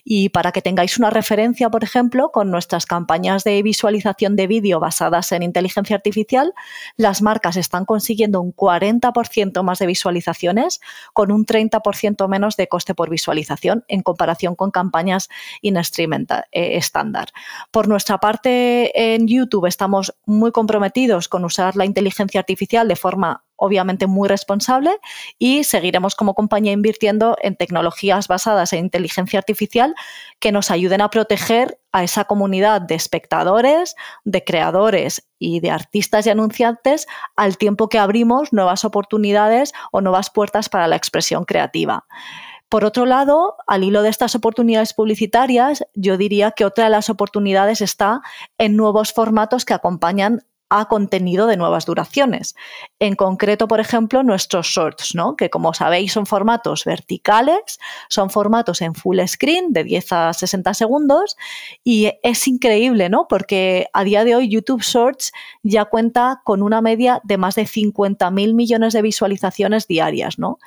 Y 0.04 0.30
para 0.30 0.50
que 0.50 0.62
tengáis 0.62 0.96
una 0.96 1.10
referencia, 1.10 1.68
por 1.68 1.84
ejemplo, 1.84 2.30
con 2.32 2.50
nuestras 2.50 2.86
campañas 2.86 3.44
de 3.44 3.62
visualización 3.62 4.36
de 4.36 4.46
vídeo 4.46 4.80
basadas 4.80 5.32
en 5.32 5.42
inteligencia 5.42 5.94
artificial, 5.94 6.54
las 6.96 7.20
marcas 7.20 7.58
están 7.58 7.84
consiguiendo 7.84 8.40
un 8.40 8.54
40% 8.54 9.62
más 9.62 9.78
de 9.78 9.86
visualizaciones 9.86 10.80
con 11.12 11.30
un 11.30 11.44
30% 11.44 12.26
menos 12.26 12.56
de 12.56 12.68
coste 12.68 12.94
por 12.94 13.10
visualización 13.10 13.84
en 13.88 14.00
comparación 14.00 14.54
con 14.54 14.70
campañas 14.70 15.28
in-stream 15.60 16.26
eh, 16.52 16.78
estándar. 16.78 17.28
Por 17.70 17.86
nuestra 17.86 18.16
parte, 18.16 19.14
en 19.14 19.28
YouTube 19.28 19.66
estamos 19.66 20.14
muy 20.24 20.52
comprometidos 20.52 21.28
con 21.28 21.44
usar 21.44 21.76
la 21.76 21.84
inteligencia 21.84 22.40
artificial 22.40 22.88
de 22.88 22.96
forma 22.96 23.42
obviamente 23.56 24.06
muy 24.06 24.28
responsable 24.28 24.98
y 25.38 25.64
seguiremos 25.64 26.14
como 26.14 26.34
compañía 26.34 26.72
invirtiendo 26.72 27.36
en 27.40 27.56
tecnologías 27.56 28.28
basadas 28.28 28.72
en 28.72 28.80
inteligencia 28.80 29.38
artificial 29.38 29.94
que 30.38 30.52
nos 30.52 30.70
ayuden 30.70 31.00
a 31.00 31.10
proteger 31.10 31.78
a 31.92 32.04
esa 32.04 32.24
comunidad 32.24 32.82
de 32.82 32.94
espectadores, 32.94 33.94
de 34.24 34.44
creadores 34.44 35.28
y 35.38 35.60
de 35.60 35.70
artistas 35.70 36.26
y 36.26 36.30
anunciantes 36.30 37.06
al 37.36 37.56
tiempo 37.56 37.88
que 37.88 37.98
abrimos 37.98 38.52
nuevas 38.52 38.84
oportunidades 38.84 39.72
o 39.92 40.00
nuevas 40.00 40.30
puertas 40.30 40.68
para 40.68 40.88
la 40.88 40.96
expresión 40.96 41.44
creativa. 41.44 42.06
Por 42.68 42.84
otro 42.84 43.06
lado, 43.06 43.56
al 43.66 43.84
hilo 43.84 44.02
de 44.02 44.08
estas 44.08 44.34
oportunidades 44.34 44.92
publicitarias, 44.92 45.86
yo 45.94 46.16
diría 46.16 46.50
que 46.50 46.64
otra 46.64 46.84
de 46.84 46.90
las 46.90 47.08
oportunidades 47.10 47.80
está 47.80 48.22
en 48.58 48.76
nuevos 48.76 49.12
formatos 49.12 49.64
que 49.64 49.74
acompañan 49.74 50.42
a 50.68 50.86
contenido 50.86 51.46
de 51.46 51.56
nuevas 51.56 51.86
duraciones. 51.86 52.54
En 52.98 53.14
concreto, 53.14 53.68
por 53.68 53.80
ejemplo, 53.80 54.22
nuestros 54.22 54.66
shorts, 54.66 55.14
¿no? 55.14 55.36
que 55.36 55.50
como 55.50 55.74
sabéis 55.74 56.12
son 56.12 56.26
formatos 56.26 56.84
verticales, 56.84 57.78
son 58.08 58.30
formatos 58.30 58.82
en 58.82 58.94
full 58.94 59.20
screen 59.26 59.72
de 59.72 59.84
10 59.84 60.12
a 60.12 60.32
60 60.32 60.74
segundos 60.74 61.36
y 61.84 62.12
es 62.22 62.48
increíble, 62.48 63.08
¿no? 63.08 63.26
porque 63.28 63.86
a 63.92 64.04
día 64.04 64.24
de 64.24 64.34
hoy 64.34 64.48
YouTube 64.48 64.82
Shorts 64.82 65.32
ya 65.62 65.84
cuenta 65.84 66.40
con 66.44 66.62
una 66.62 66.80
media 66.80 67.20
de 67.24 67.38
más 67.38 67.54
de 67.54 67.62
50.000 67.64 68.54
millones 68.54 68.92
de 68.92 69.02
visualizaciones 69.02 69.86
diarias. 69.86 70.38
¿no? 70.38 70.58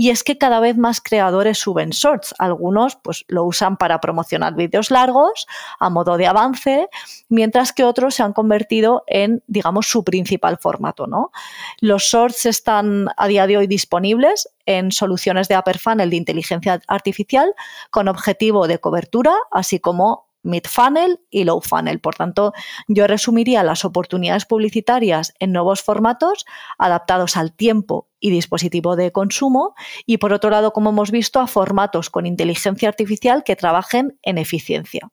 Y 0.00 0.10
es 0.10 0.22
que 0.22 0.38
cada 0.38 0.60
vez 0.60 0.76
más 0.76 1.00
creadores 1.00 1.58
suben 1.58 1.90
shorts. 1.90 2.32
Algunos 2.38 2.94
pues, 2.94 3.24
lo 3.26 3.42
usan 3.42 3.76
para 3.76 4.00
promocionar 4.00 4.54
vídeos 4.54 4.92
largos 4.92 5.48
a 5.80 5.90
modo 5.90 6.16
de 6.16 6.28
avance, 6.28 6.88
mientras 7.28 7.72
que 7.72 7.82
otros 7.82 8.14
se 8.14 8.22
han 8.22 8.32
convertido 8.32 9.02
en, 9.08 9.42
digamos, 9.48 9.88
su 9.88 10.04
principal 10.04 10.56
formato. 10.56 11.08
¿no? 11.08 11.32
Los 11.80 12.04
shorts 12.04 12.46
están 12.46 13.08
a 13.16 13.26
día 13.26 13.48
de 13.48 13.56
hoy 13.56 13.66
disponibles 13.66 14.48
en 14.66 14.92
soluciones 14.92 15.48
de 15.48 15.58
upper 15.58 15.80
funnel 15.80 16.10
de 16.10 16.16
inteligencia 16.16 16.80
artificial 16.86 17.52
con 17.90 18.06
objetivo 18.06 18.68
de 18.68 18.78
cobertura, 18.78 19.34
así 19.50 19.80
como 19.80 20.27
mid-funnel 20.42 21.20
y 21.30 21.44
low-funnel. 21.44 22.00
Por 22.00 22.14
tanto, 22.14 22.52
yo 22.86 23.06
resumiría 23.06 23.62
las 23.62 23.84
oportunidades 23.84 24.44
publicitarias 24.44 25.34
en 25.38 25.52
nuevos 25.52 25.82
formatos 25.82 26.44
adaptados 26.78 27.36
al 27.36 27.52
tiempo 27.52 28.08
y 28.20 28.30
dispositivo 28.30 28.96
de 28.96 29.12
consumo 29.12 29.74
y, 30.06 30.18
por 30.18 30.32
otro 30.32 30.50
lado, 30.50 30.72
como 30.72 30.90
hemos 30.90 31.10
visto, 31.10 31.40
a 31.40 31.46
formatos 31.46 32.10
con 32.10 32.26
inteligencia 32.26 32.88
artificial 32.88 33.44
que 33.44 33.56
trabajen 33.56 34.18
en 34.22 34.38
eficiencia. 34.38 35.10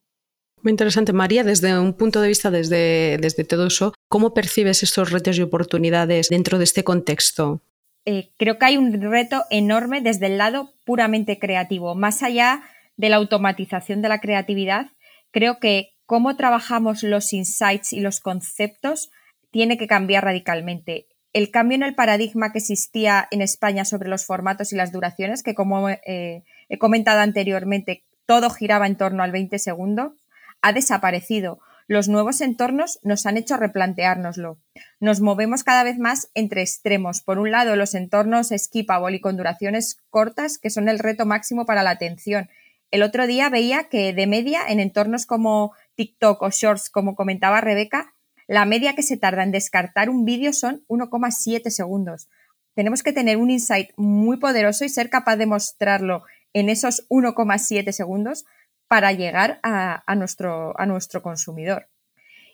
Muy 0.62 0.72
interesante, 0.72 1.14
María, 1.14 1.44
desde 1.44 1.78
un 1.78 1.94
punto 1.94 2.22
de 2.22 2.28
vista, 2.28 2.50
desde, 2.50 3.20
desde 3.22 3.44
todo 3.44 3.68
eso, 3.68 3.94
¿cómo 4.10 4.34
percibes 4.34 4.82
estos 4.82 5.12
retos 5.12 5.38
y 5.38 5.44
oportunidades 5.44 6.30
dentro 6.30 6.58
de 6.58 6.64
este 6.64 6.84
contexto? 6.84 7.62
Eh, 8.06 8.32
creo 8.38 8.58
que 8.58 8.66
hay 8.66 8.78
un 8.78 8.92
reto 9.00 9.44
enorme 9.52 10.02
desde 10.02 10.26
el 10.26 10.40
lado 10.40 10.74
puramente 10.84 11.38
creativo, 11.38 11.94
más 11.94 12.24
allá 12.24 12.64
de 12.98 13.10
la 13.10 13.18
automatización 13.18 14.02
de 14.02 14.10
la 14.10 14.22
creatividad, 14.22 14.88
creo 15.36 15.60
que 15.60 15.98
cómo 16.06 16.38
trabajamos 16.38 17.04
los 17.04 17.34
insights 17.34 17.92
y 17.92 18.00
los 18.00 18.22
conceptos 18.22 19.12
tiene 19.52 19.78
que 19.78 19.86
cambiar 19.86 20.24
radicalmente. 20.24 21.08
El 21.34 21.52
cambio 21.52 21.76
en 21.76 21.84
el 21.84 21.94
paradigma 21.94 22.54
que 22.54 22.60
existía 22.60 23.28
en 23.32 23.42
España 23.42 23.84
sobre 23.84 24.08
los 24.08 24.26
formatos 24.26 24.72
y 24.72 24.78
las 24.78 24.94
duraciones, 24.94 25.44
que 25.44 25.54
como 25.54 25.90
eh, 25.90 26.46
he 26.70 26.78
comentado 26.78 27.20
anteriormente, 27.20 28.06
todo 28.26 28.50
giraba 28.50 28.88
en 28.88 28.96
torno 28.96 29.24
al 29.24 29.34
20 29.34 29.60
segundos, 29.60 30.14
ha 30.62 30.72
desaparecido. 30.72 31.60
los 31.88 32.08
nuevos 32.08 32.40
entornos 32.40 33.00
nos 33.04 33.26
han 33.26 33.36
hecho 33.36 33.58
replanteárnoslo. 33.58 34.58
Nos 35.02 35.20
movemos 35.20 35.64
cada 35.66 35.84
vez 35.84 36.00
más 36.00 36.30
entre 36.34 36.62
extremos. 36.62 37.22
Por 37.22 37.40
un 37.40 37.52
lado, 37.52 37.76
los 37.76 37.94
entornos 37.94 38.54
skippable 38.58 39.18
y 39.18 39.20
con 39.20 39.36
duraciones 39.36 39.98
cortas, 40.10 40.58
que 40.58 40.70
son 40.70 40.88
el 40.88 40.98
reto 40.98 41.26
máximo 41.26 41.66
para 41.66 41.84
la 41.84 41.92
atención. 41.92 42.50
El 42.92 43.04
otro 43.04 43.28
día 43.28 43.50
veía 43.50 43.86
que 43.86 44.14
de 44.14 44.28
media 44.28 44.62
en 44.68 44.80
entornos 44.80 45.26
como 45.26 45.74
TikTok 45.96 46.42
o 46.42 46.50
Shorts, 46.50 46.90
como 46.90 47.16
comentaba 47.16 47.62
Rebeca, 47.62 48.14
la 48.48 48.66
media 48.66 48.94
que 48.94 49.04
se 49.04 49.18
tarda 49.18 49.44
en 49.44 49.52
descartar 49.52 50.10
un 50.10 50.24
vídeo 50.26 50.54
son 50.54 50.86
1,7 50.88 51.70
segundos. 51.70 52.30
Tenemos 52.76 53.04
que 53.04 53.14
tener 53.14 53.38
un 53.38 53.50
insight 53.50 53.92
muy 53.96 54.38
poderoso 54.38 54.86
y 54.86 54.90
ser 54.90 55.10
capaz 55.10 55.38
de 55.38 55.46
mostrarlo 55.46 56.24
en 56.54 56.70
esos 56.70 57.08
1,7 57.10 57.92
segundos 57.92 58.46
para 58.88 59.12
llegar 59.14 59.60
a, 59.64 60.16
nuestro, 60.16 60.80
a 60.80 60.86
nuestro 60.86 61.24
consumidor. 61.24 61.90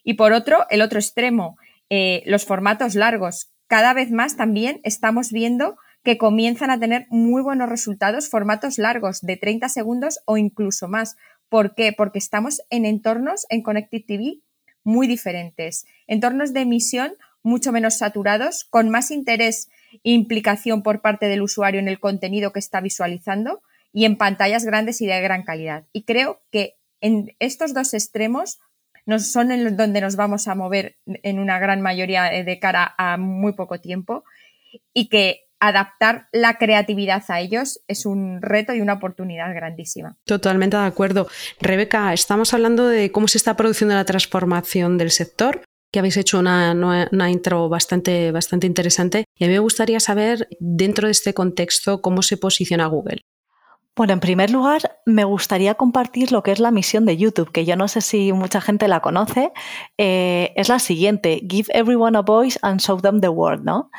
Y 0.03 0.13
por 0.13 0.31
otro, 0.33 0.65
el 0.69 0.81
otro 0.81 0.99
extremo, 0.99 1.57
eh, 1.89 2.23
los 2.25 2.45
formatos 2.45 2.95
largos. 2.95 3.51
Cada 3.67 3.93
vez 3.93 4.11
más 4.11 4.37
también 4.37 4.79
estamos 4.83 5.31
viendo 5.31 5.77
que 6.03 6.17
comienzan 6.17 6.71
a 6.71 6.79
tener 6.79 7.05
muy 7.09 7.41
buenos 7.41 7.69
resultados 7.69 8.29
formatos 8.29 8.77
largos 8.77 9.21
de 9.21 9.37
30 9.37 9.69
segundos 9.69 10.19
o 10.25 10.37
incluso 10.37 10.87
más. 10.87 11.15
¿Por 11.49 11.75
qué? 11.75 11.93
Porque 11.93 12.19
estamos 12.19 12.61
en 12.69 12.85
entornos 12.85 13.45
en 13.49 13.61
Connected 13.61 14.03
TV 14.05 14.39
muy 14.83 15.07
diferentes, 15.07 15.85
entornos 16.07 16.53
de 16.53 16.61
emisión 16.61 17.13
mucho 17.43 17.71
menos 17.71 17.97
saturados, 17.97 18.65
con 18.65 18.89
más 18.89 19.11
interés 19.11 19.69
e 20.03 20.11
implicación 20.11 20.83
por 20.83 21.01
parte 21.01 21.27
del 21.27 21.41
usuario 21.41 21.79
en 21.79 21.87
el 21.87 21.99
contenido 21.99 22.51
que 22.53 22.59
está 22.59 22.81
visualizando 22.81 23.61
y 23.93 24.05
en 24.05 24.17
pantallas 24.17 24.63
grandes 24.63 25.01
y 25.01 25.07
de 25.07 25.21
gran 25.21 25.43
calidad. 25.43 25.85
Y 25.91 26.03
creo 26.03 26.41
que 26.51 26.77
en 27.01 27.35
estos 27.39 27.73
dos 27.73 27.93
extremos 27.93 28.59
nos 29.05 29.31
son 29.31 29.51
en 29.51 29.75
donde 29.75 30.01
nos 30.01 30.15
vamos 30.15 30.47
a 30.47 30.55
mover 30.55 30.97
en 31.05 31.39
una 31.39 31.59
gran 31.59 31.81
mayoría 31.81 32.25
de 32.25 32.59
cara 32.59 32.93
a 32.97 33.17
muy 33.17 33.53
poco 33.53 33.81
tiempo 33.81 34.23
y 34.93 35.09
que 35.09 35.47
adaptar 35.61 36.27
la 36.33 36.57
creatividad 36.57 37.23
a 37.29 37.39
ellos 37.39 37.81
es 37.87 38.05
un 38.05 38.41
reto 38.41 38.73
y 38.73 38.81
una 38.81 38.93
oportunidad 38.93 39.53
grandísima. 39.53 40.17
Totalmente 40.25 40.75
de 40.75 40.83
acuerdo. 40.83 41.27
Rebeca, 41.61 42.11
estamos 42.13 42.53
hablando 42.53 42.87
de 42.87 43.11
cómo 43.11 43.27
se 43.27 43.37
está 43.37 43.55
produciendo 43.55 43.95
la 43.95 44.03
transformación 44.03 44.97
del 44.97 45.11
sector 45.11 45.61
que 45.91 45.99
habéis 45.99 46.17
hecho 46.17 46.39
una, 46.39 46.71
una, 47.11 47.29
intro 47.29 47.67
bastante, 47.69 48.31
bastante 48.31 48.65
interesante 48.65 49.25
y 49.37 49.43
a 49.43 49.47
mí 49.47 49.53
me 49.53 49.59
gustaría 49.59 49.99
saber 49.99 50.47
dentro 50.59 51.07
de 51.07 51.11
este 51.11 51.33
contexto 51.33 52.01
cómo 52.01 52.21
se 52.21 52.37
posiciona 52.37 52.87
Google. 52.87 53.21
Bueno, 53.93 54.13
en 54.13 54.21
primer 54.21 54.51
lugar, 54.51 54.99
me 55.05 55.25
gustaría 55.25 55.75
compartir 55.75 56.31
lo 56.31 56.43
que 56.43 56.53
es 56.53 56.59
la 56.59 56.71
misión 56.71 57.05
de 57.05 57.17
YouTube, 57.17 57.51
que 57.51 57.65
yo 57.65 57.75
no 57.75 57.89
sé 57.89 57.99
si 57.99 58.31
mucha 58.31 58.61
gente 58.61 58.87
la 58.87 59.01
conoce. 59.01 59.51
Eh, 59.97 60.53
es 60.55 60.69
la 60.69 60.79
siguiente: 60.79 61.41
Give 61.47 61.67
everyone 61.73 62.17
a 62.17 62.21
voice 62.21 62.57
and 62.61 62.79
show 62.79 63.01
them 63.01 63.19
the 63.19 63.27
world, 63.27 63.65
¿no? 63.65 63.91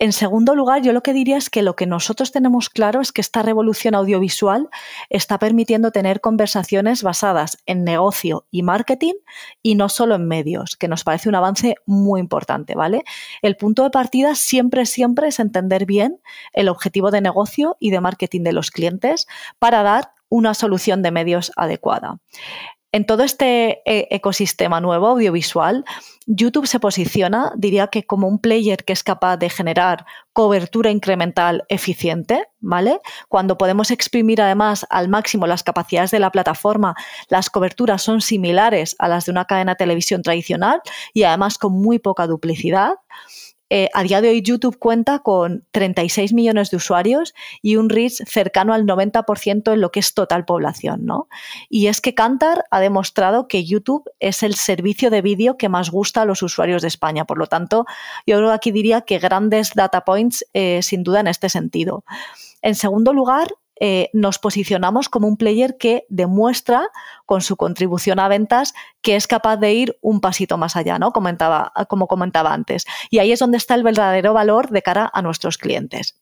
En 0.00 0.12
segundo 0.12 0.56
lugar, 0.56 0.82
yo 0.82 0.92
lo 0.92 1.02
que 1.02 1.12
diría 1.12 1.36
es 1.36 1.50
que 1.50 1.62
lo 1.62 1.76
que 1.76 1.86
nosotros 1.86 2.32
tenemos 2.32 2.68
claro 2.68 3.00
es 3.00 3.12
que 3.12 3.20
esta 3.20 3.42
revolución 3.42 3.94
audiovisual 3.94 4.68
está 5.08 5.38
permitiendo 5.38 5.92
tener 5.92 6.20
conversaciones 6.20 7.04
basadas 7.04 7.58
en 7.64 7.84
negocio 7.84 8.44
y 8.50 8.62
marketing 8.62 9.14
y 9.62 9.76
no 9.76 9.88
solo 9.88 10.16
en 10.16 10.26
medios, 10.26 10.76
que 10.76 10.88
nos 10.88 11.04
parece 11.04 11.28
un 11.28 11.36
avance 11.36 11.76
muy 11.86 12.20
importante, 12.20 12.74
¿vale? 12.74 13.04
El 13.40 13.56
punto 13.56 13.84
de 13.84 13.90
partida 13.90 14.34
siempre, 14.34 14.84
siempre 14.84 15.28
es 15.28 15.38
entender 15.38 15.86
bien 15.86 16.20
el 16.52 16.68
objetivo 16.68 17.12
de 17.12 17.20
negocio 17.20 17.76
y 17.78 17.90
de 17.90 18.00
marketing 18.00 18.42
de 18.42 18.52
los 18.52 18.72
clientes 18.72 19.28
para 19.60 19.84
dar 19.84 20.10
una 20.28 20.54
solución 20.54 21.02
de 21.02 21.12
medios 21.12 21.52
adecuada. 21.54 22.18
En 22.94 23.06
todo 23.06 23.24
este 23.24 23.82
eh, 23.86 24.06
ecosistema 24.12 24.80
nuevo 24.80 25.08
audiovisual, 25.08 25.84
YouTube 26.26 26.68
se 26.68 26.78
posiciona, 26.78 27.50
diría 27.56 27.88
que 27.88 28.06
como 28.06 28.28
un 28.28 28.38
player 28.38 28.84
que 28.84 28.92
es 28.92 29.02
capaz 29.02 29.36
de 29.36 29.50
generar 29.50 30.06
cobertura 30.32 30.92
incremental 30.92 31.64
eficiente, 31.68 32.46
¿vale? 32.60 33.00
Cuando 33.28 33.58
podemos 33.58 33.90
exprimir 33.90 34.40
además 34.40 34.86
al 34.90 35.08
máximo 35.08 35.48
las 35.48 35.64
capacidades 35.64 36.12
de 36.12 36.20
la 36.20 36.30
plataforma, 36.30 36.94
las 37.28 37.50
coberturas 37.50 38.00
son 38.00 38.20
similares 38.20 38.94
a 39.00 39.08
las 39.08 39.24
de 39.24 39.32
una 39.32 39.46
cadena 39.46 39.72
de 39.72 39.78
televisión 39.78 40.22
tradicional 40.22 40.80
y 41.12 41.24
además 41.24 41.58
con 41.58 41.72
muy 41.72 41.98
poca 41.98 42.28
duplicidad. 42.28 42.94
Eh, 43.70 43.88
a 43.94 44.02
día 44.02 44.20
de 44.20 44.28
hoy 44.28 44.42
YouTube 44.42 44.78
cuenta 44.78 45.20
con 45.20 45.66
36 45.70 46.32
millones 46.34 46.70
de 46.70 46.76
usuarios 46.76 47.34
y 47.62 47.76
un 47.76 47.88
reach 47.88 48.22
cercano 48.26 48.74
al 48.74 48.84
90% 48.86 49.72
en 49.72 49.80
lo 49.80 49.90
que 49.90 50.00
es 50.00 50.14
total 50.14 50.44
población. 50.44 51.06
¿no? 51.06 51.28
Y 51.68 51.86
es 51.86 52.00
que 52.00 52.14
Kantar 52.14 52.64
ha 52.70 52.80
demostrado 52.80 53.48
que 53.48 53.64
YouTube 53.64 54.04
es 54.20 54.42
el 54.42 54.54
servicio 54.54 55.10
de 55.10 55.22
vídeo 55.22 55.56
que 55.56 55.68
más 55.68 55.90
gusta 55.90 56.22
a 56.22 56.24
los 56.24 56.42
usuarios 56.42 56.82
de 56.82 56.88
España. 56.88 57.24
Por 57.24 57.38
lo 57.38 57.46
tanto, 57.46 57.86
yo 58.26 58.36
creo 58.36 58.52
aquí 58.52 58.70
diría 58.70 59.00
que 59.02 59.18
grandes 59.18 59.72
data 59.74 60.04
points 60.04 60.44
eh, 60.52 60.80
sin 60.82 61.02
duda 61.02 61.20
en 61.20 61.26
este 61.26 61.48
sentido. 61.48 62.04
En 62.60 62.74
segundo 62.74 63.12
lugar, 63.12 63.48
eh, 63.80 64.10
nos 64.12 64.38
posicionamos 64.38 65.08
como 65.08 65.28
un 65.28 65.36
player 65.36 65.76
que 65.78 66.04
demuestra 66.08 66.88
con 67.26 67.40
su 67.40 67.56
contribución 67.56 68.18
a 68.20 68.28
ventas 68.28 68.74
que 69.02 69.16
es 69.16 69.26
capaz 69.26 69.56
de 69.56 69.72
ir 69.72 69.98
un 70.00 70.20
pasito 70.20 70.58
más 70.58 70.76
allá, 70.76 70.98
¿no? 70.98 71.12
Comentaba, 71.12 71.72
como 71.88 72.06
comentaba 72.06 72.52
antes. 72.52 72.84
Y 73.10 73.18
ahí 73.18 73.32
es 73.32 73.40
donde 73.40 73.58
está 73.58 73.74
el 73.74 73.82
verdadero 73.82 74.32
valor 74.32 74.70
de 74.70 74.82
cara 74.82 75.10
a 75.12 75.22
nuestros 75.22 75.58
clientes 75.58 76.14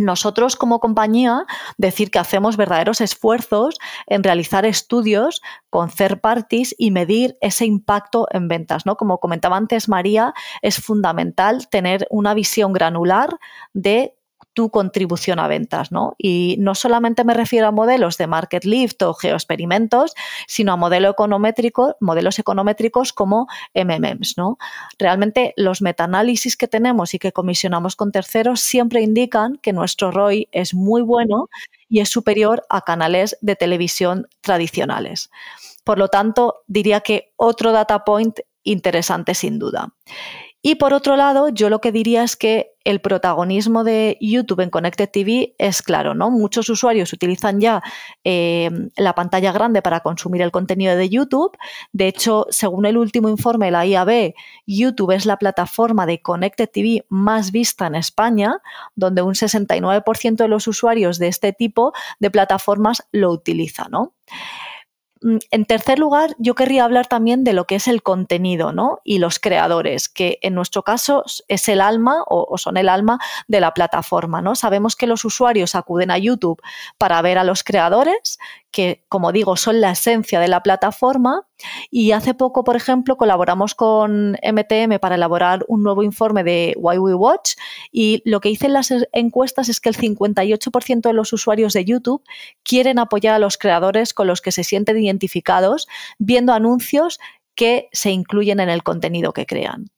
nosotros 0.00 0.56
como 0.56 0.80
compañía 0.80 1.46
decir 1.76 2.10
que 2.10 2.18
hacemos 2.18 2.56
verdaderos 2.56 3.00
esfuerzos 3.00 3.78
en 4.06 4.22
realizar 4.22 4.64
estudios 4.64 5.40
con 5.68 5.90
third 5.90 6.20
parties 6.20 6.74
y 6.78 6.90
medir 6.90 7.36
ese 7.40 7.66
impacto 7.66 8.26
en 8.30 8.48
ventas, 8.48 8.86
¿no? 8.86 8.96
Como 8.96 9.18
comentaba 9.18 9.56
antes 9.56 9.88
María, 9.88 10.34
es 10.62 10.80
fundamental 10.80 11.68
tener 11.68 12.06
una 12.10 12.34
visión 12.34 12.72
granular 12.72 13.38
de 13.72 14.16
tu 14.60 14.68
contribución 14.68 15.38
a 15.38 15.48
ventas, 15.48 15.90
¿no? 15.90 16.16
Y 16.18 16.56
no 16.58 16.74
solamente 16.74 17.24
me 17.24 17.32
refiero 17.32 17.66
a 17.66 17.70
modelos 17.70 18.18
de 18.18 18.26
market 18.26 18.66
lift 18.66 19.00
o 19.00 19.14
geoexperimentos, 19.14 20.12
sino 20.46 20.74
a 20.74 20.76
modelo 20.76 21.08
econométrico, 21.08 21.96
modelos 21.98 22.38
econométricos 22.38 23.14
como 23.14 23.46
MMMs, 23.72 24.36
¿no? 24.36 24.58
Realmente 24.98 25.54
los 25.56 25.80
metaanálisis 25.80 26.58
que 26.58 26.68
tenemos 26.68 27.14
y 27.14 27.18
que 27.18 27.32
comisionamos 27.32 27.96
con 27.96 28.12
terceros 28.12 28.60
siempre 28.60 29.00
indican 29.00 29.56
que 29.62 29.72
nuestro 29.72 30.10
ROI 30.10 30.50
es 30.52 30.74
muy 30.74 31.00
bueno 31.00 31.48
y 31.88 32.00
es 32.00 32.10
superior 32.10 32.62
a 32.68 32.82
canales 32.82 33.38
de 33.40 33.56
televisión 33.56 34.28
tradicionales. 34.42 35.30
Por 35.84 35.96
lo 35.96 36.08
tanto, 36.08 36.64
diría 36.66 37.00
que 37.00 37.32
otro 37.36 37.72
data 37.72 38.04
point 38.04 38.40
interesante 38.62 39.32
sin 39.32 39.58
duda. 39.58 39.94
Y 40.62 40.74
por 40.74 40.92
otro 40.92 41.16
lado, 41.16 41.48
yo 41.48 41.70
lo 41.70 41.80
que 41.80 41.90
diría 41.90 42.22
es 42.22 42.36
que 42.36 42.74
el 42.84 43.00
protagonismo 43.00 43.82
de 43.82 44.18
YouTube 44.20 44.60
en 44.60 44.70
Connected 44.70 45.08
TV 45.10 45.54
es 45.58 45.80
claro, 45.80 46.14
¿no? 46.14 46.30
Muchos 46.30 46.68
usuarios 46.68 47.12
utilizan 47.14 47.60
ya 47.60 47.82
eh, 48.24 48.70
la 48.96 49.14
pantalla 49.14 49.52
grande 49.52 49.80
para 49.80 50.00
consumir 50.00 50.42
el 50.42 50.50
contenido 50.50 50.96
de 50.96 51.08
YouTube. 51.08 51.56
De 51.92 52.08
hecho, 52.08 52.46
según 52.50 52.84
el 52.84 52.98
último 52.98 53.30
informe 53.30 53.66
de 53.66 53.72
la 53.72 53.86
IAB, 53.86 54.34
YouTube 54.66 55.12
es 55.12 55.24
la 55.24 55.38
plataforma 55.38 56.04
de 56.04 56.20
Connected 56.20 56.68
TV 56.70 57.06
más 57.08 57.52
vista 57.52 57.86
en 57.86 57.94
España, 57.94 58.58
donde 58.94 59.22
un 59.22 59.34
69% 59.34 60.36
de 60.36 60.48
los 60.48 60.66
usuarios 60.66 61.18
de 61.18 61.28
este 61.28 61.54
tipo 61.54 61.92
de 62.18 62.30
plataformas 62.30 63.06
lo 63.12 63.30
utilizan, 63.30 63.90
¿no? 63.90 64.14
Mm, 65.22 65.36
en 65.50 65.64
tercer 65.66 65.98
lugar, 65.98 66.34
yo 66.38 66.54
querría 66.54 66.84
hablar 66.84 67.06
también 67.06 67.44
de 67.44 67.52
lo 67.52 67.66
que 67.66 67.74
es 67.74 67.88
el 67.88 68.02
contenido 68.02 68.72
¿no? 68.72 69.00
y 69.04 69.18
los 69.18 69.38
creadores, 69.38 70.08
que 70.08 70.38
en 70.42 70.54
nuestro 70.54 70.82
caso 70.82 71.24
es 71.48 71.68
el 71.68 71.80
alma 71.80 72.24
o, 72.26 72.56
son 72.56 72.76
el 72.76 72.88
alma 72.88 73.18
de 73.46 73.60
la 73.60 73.74
plataforma. 73.74 74.40
¿no? 74.40 74.54
Sabemos 74.54 74.96
que 74.96 75.06
los 75.06 75.24
usuarios 75.24 75.74
acuden 75.74 76.10
a 76.10 76.18
YouTube 76.18 76.62
para 76.96 77.20
ver 77.22 77.38
a 77.38 77.44
los 77.44 77.64
creadores, 77.64 78.38
que, 78.70 79.04
como 79.08 79.32
digo, 79.32 79.56
son 79.56 79.80
la 79.80 79.92
esencia 79.92 80.40
de 80.40 80.48
la 80.48 80.62
plataforma. 80.62 81.46
Y 81.90 82.12
hace 82.12 82.34
poco, 82.34 82.64
por 82.64 82.76
ejemplo, 82.76 83.16
colaboramos 83.16 83.74
con 83.74 84.32
MTM 84.32 84.98
para 85.00 85.16
elaborar 85.16 85.64
un 85.68 85.82
nuevo 85.82 86.02
informe 86.02 86.42
de 86.42 86.74
Why 86.78 86.98
We 86.98 87.14
Watch 87.14 87.56
y 87.92 88.22
lo 88.24 88.40
que 88.40 88.48
dicen 88.48 88.72
las 88.72 88.92
encuestas 89.12 89.68
es 89.68 89.80
que 89.80 89.90
el 89.90 89.96
58% 89.96 91.00
de 91.02 91.12
los 91.12 91.32
usuarios 91.32 91.74
de 91.74 91.84
YouTube 91.84 92.22
quieren 92.62 92.98
apoyar 92.98 93.34
a 93.34 93.38
los 93.38 93.58
creadores 93.58 94.14
con 94.14 94.26
los 94.26 94.40
que 94.40 94.52
se 94.52 94.64
sienten 94.64 94.98
identificados 95.02 95.86
viendo 96.18 96.52
anuncios 96.52 97.20
que 97.60 97.90
se 97.92 98.10
incluyen 98.10 98.58
en 98.58 98.70
el 98.70 98.82
contenido 98.82 99.34
que 99.34 99.44
crean. 99.44 99.90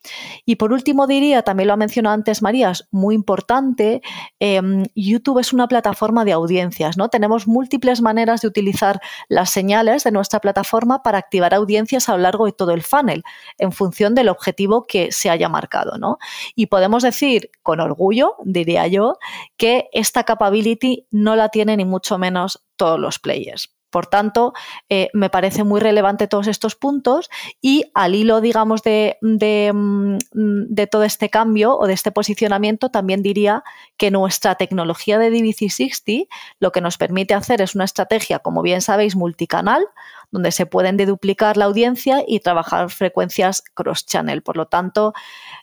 Y 0.45 0.57
por 0.57 0.73
último 0.73 1.07
diría, 1.07 1.43
también 1.43 1.69
lo 1.69 1.75
ha 1.75 1.77
mencionado 1.77 2.15
antes 2.15 2.43
María, 2.43 2.73
es 2.73 2.89
muy 2.91 3.15
importante, 3.15 4.03
em, 4.41 4.83
YouTube 4.97 5.39
es 5.39 5.53
una 5.53 5.69
plataforma 5.69 6.25
de 6.25 6.33
audiencias, 6.33 6.97
¿no? 6.97 7.09
Tenemos 7.09 7.47
múltiples 7.47 8.01
maneras 8.01 8.41
de 8.41 8.49
utilizar 8.49 9.01
las 9.29 9.51
señales 9.51 10.03
de 10.03 10.11
nuestra 10.11 10.41
plataforma 10.41 11.05
para 11.05 11.19
activar 11.19 11.55
audiencias 11.55 12.09
a 12.09 12.17
lo 12.17 12.19
largo 12.19 12.47
de 12.47 12.53
todo 12.53 12.73
el 12.73 12.83
funnel, 12.83 13.23
en 13.59 13.71
función 13.71 14.17
del 14.17 14.29
objetivo 14.29 14.85
que 14.89 15.13
se 15.13 15.31
haya 15.31 15.49
marcado, 15.49 15.99
¿no? 15.99 16.19
Y 16.57 16.67
podemos 16.67 17.05
decir 17.05 17.53
con 17.63 17.79
orgullo, 17.79 18.35
diría 18.45 18.89
yo, 18.89 19.19
que 19.57 19.89
esta 19.93 20.25
capability 20.25 21.07
no 21.13 21.37
la 21.37 21.49
tiene 21.51 21.77
ni 21.77 21.85
mucho 21.85 22.19
menos 22.19 22.65
todos 22.75 22.99
los 22.99 23.21
players. 23.21 23.73
Por 23.93 24.07
tanto, 24.07 24.55
eh, 24.89 25.11
me 25.13 25.29
parece 25.29 25.65
muy 25.65 25.79
relevante 25.79 26.27
todos 26.27 26.47
estos 26.47 26.77
puntos 26.77 27.29
y 27.61 27.85
al 27.93 28.15
hilo, 28.15 28.41
digamos, 28.41 28.83
de, 28.83 29.19
mm, 29.21 30.17
de, 30.33 30.87
todo 30.87 31.05
este 31.05 31.29
cambio 31.29 31.77
o 31.77 31.87
de 31.87 31.93
este 31.93 32.11
posicionamiento, 32.11 32.89
también 32.89 33.23
diría 33.23 33.65
que 33.99 34.11
nuestra 34.11 34.55
tecnología 34.55 35.19
de 35.19 35.31
DVC60 35.31 36.27
lo 36.59 36.73
que 36.73 36.81
nos 36.81 36.97
permite 36.97 37.35
hacer 37.35 37.61
es 37.61 37.75
una 37.75 37.85
estrategia, 37.85 38.39
como 38.39 38.63
bien 38.63 38.81
sabéis, 38.81 39.15
multicanal, 39.15 39.85
donde 40.31 40.53
se 40.53 40.65
pueden 40.65 40.97
deduplicar 40.97 41.59
la 41.59 41.67
audiencia 41.67 42.25
y 42.27 42.41
trabajar 42.41 42.89
frecuencias 42.89 43.63
cross-channel. 43.75 44.43
Por 44.43 44.57
lo 44.57 44.69
tanto, 44.69 45.13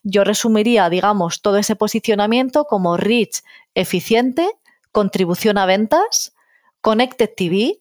yo 0.04 0.24
resumiría, 0.24 0.88
digamos, 0.92 1.42
todo 1.42 1.58
ese 1.58 1.76
posicionamiento 1.76 2.66
como 2.66 2.96
reach 2.96 3.42
eficiente, 3.74 4.48
contribución 4.92 5.58
a 5.58 5.66
ventas, 5.66 6.36
Connected 6.82 7.30
TV, 7.36 7.80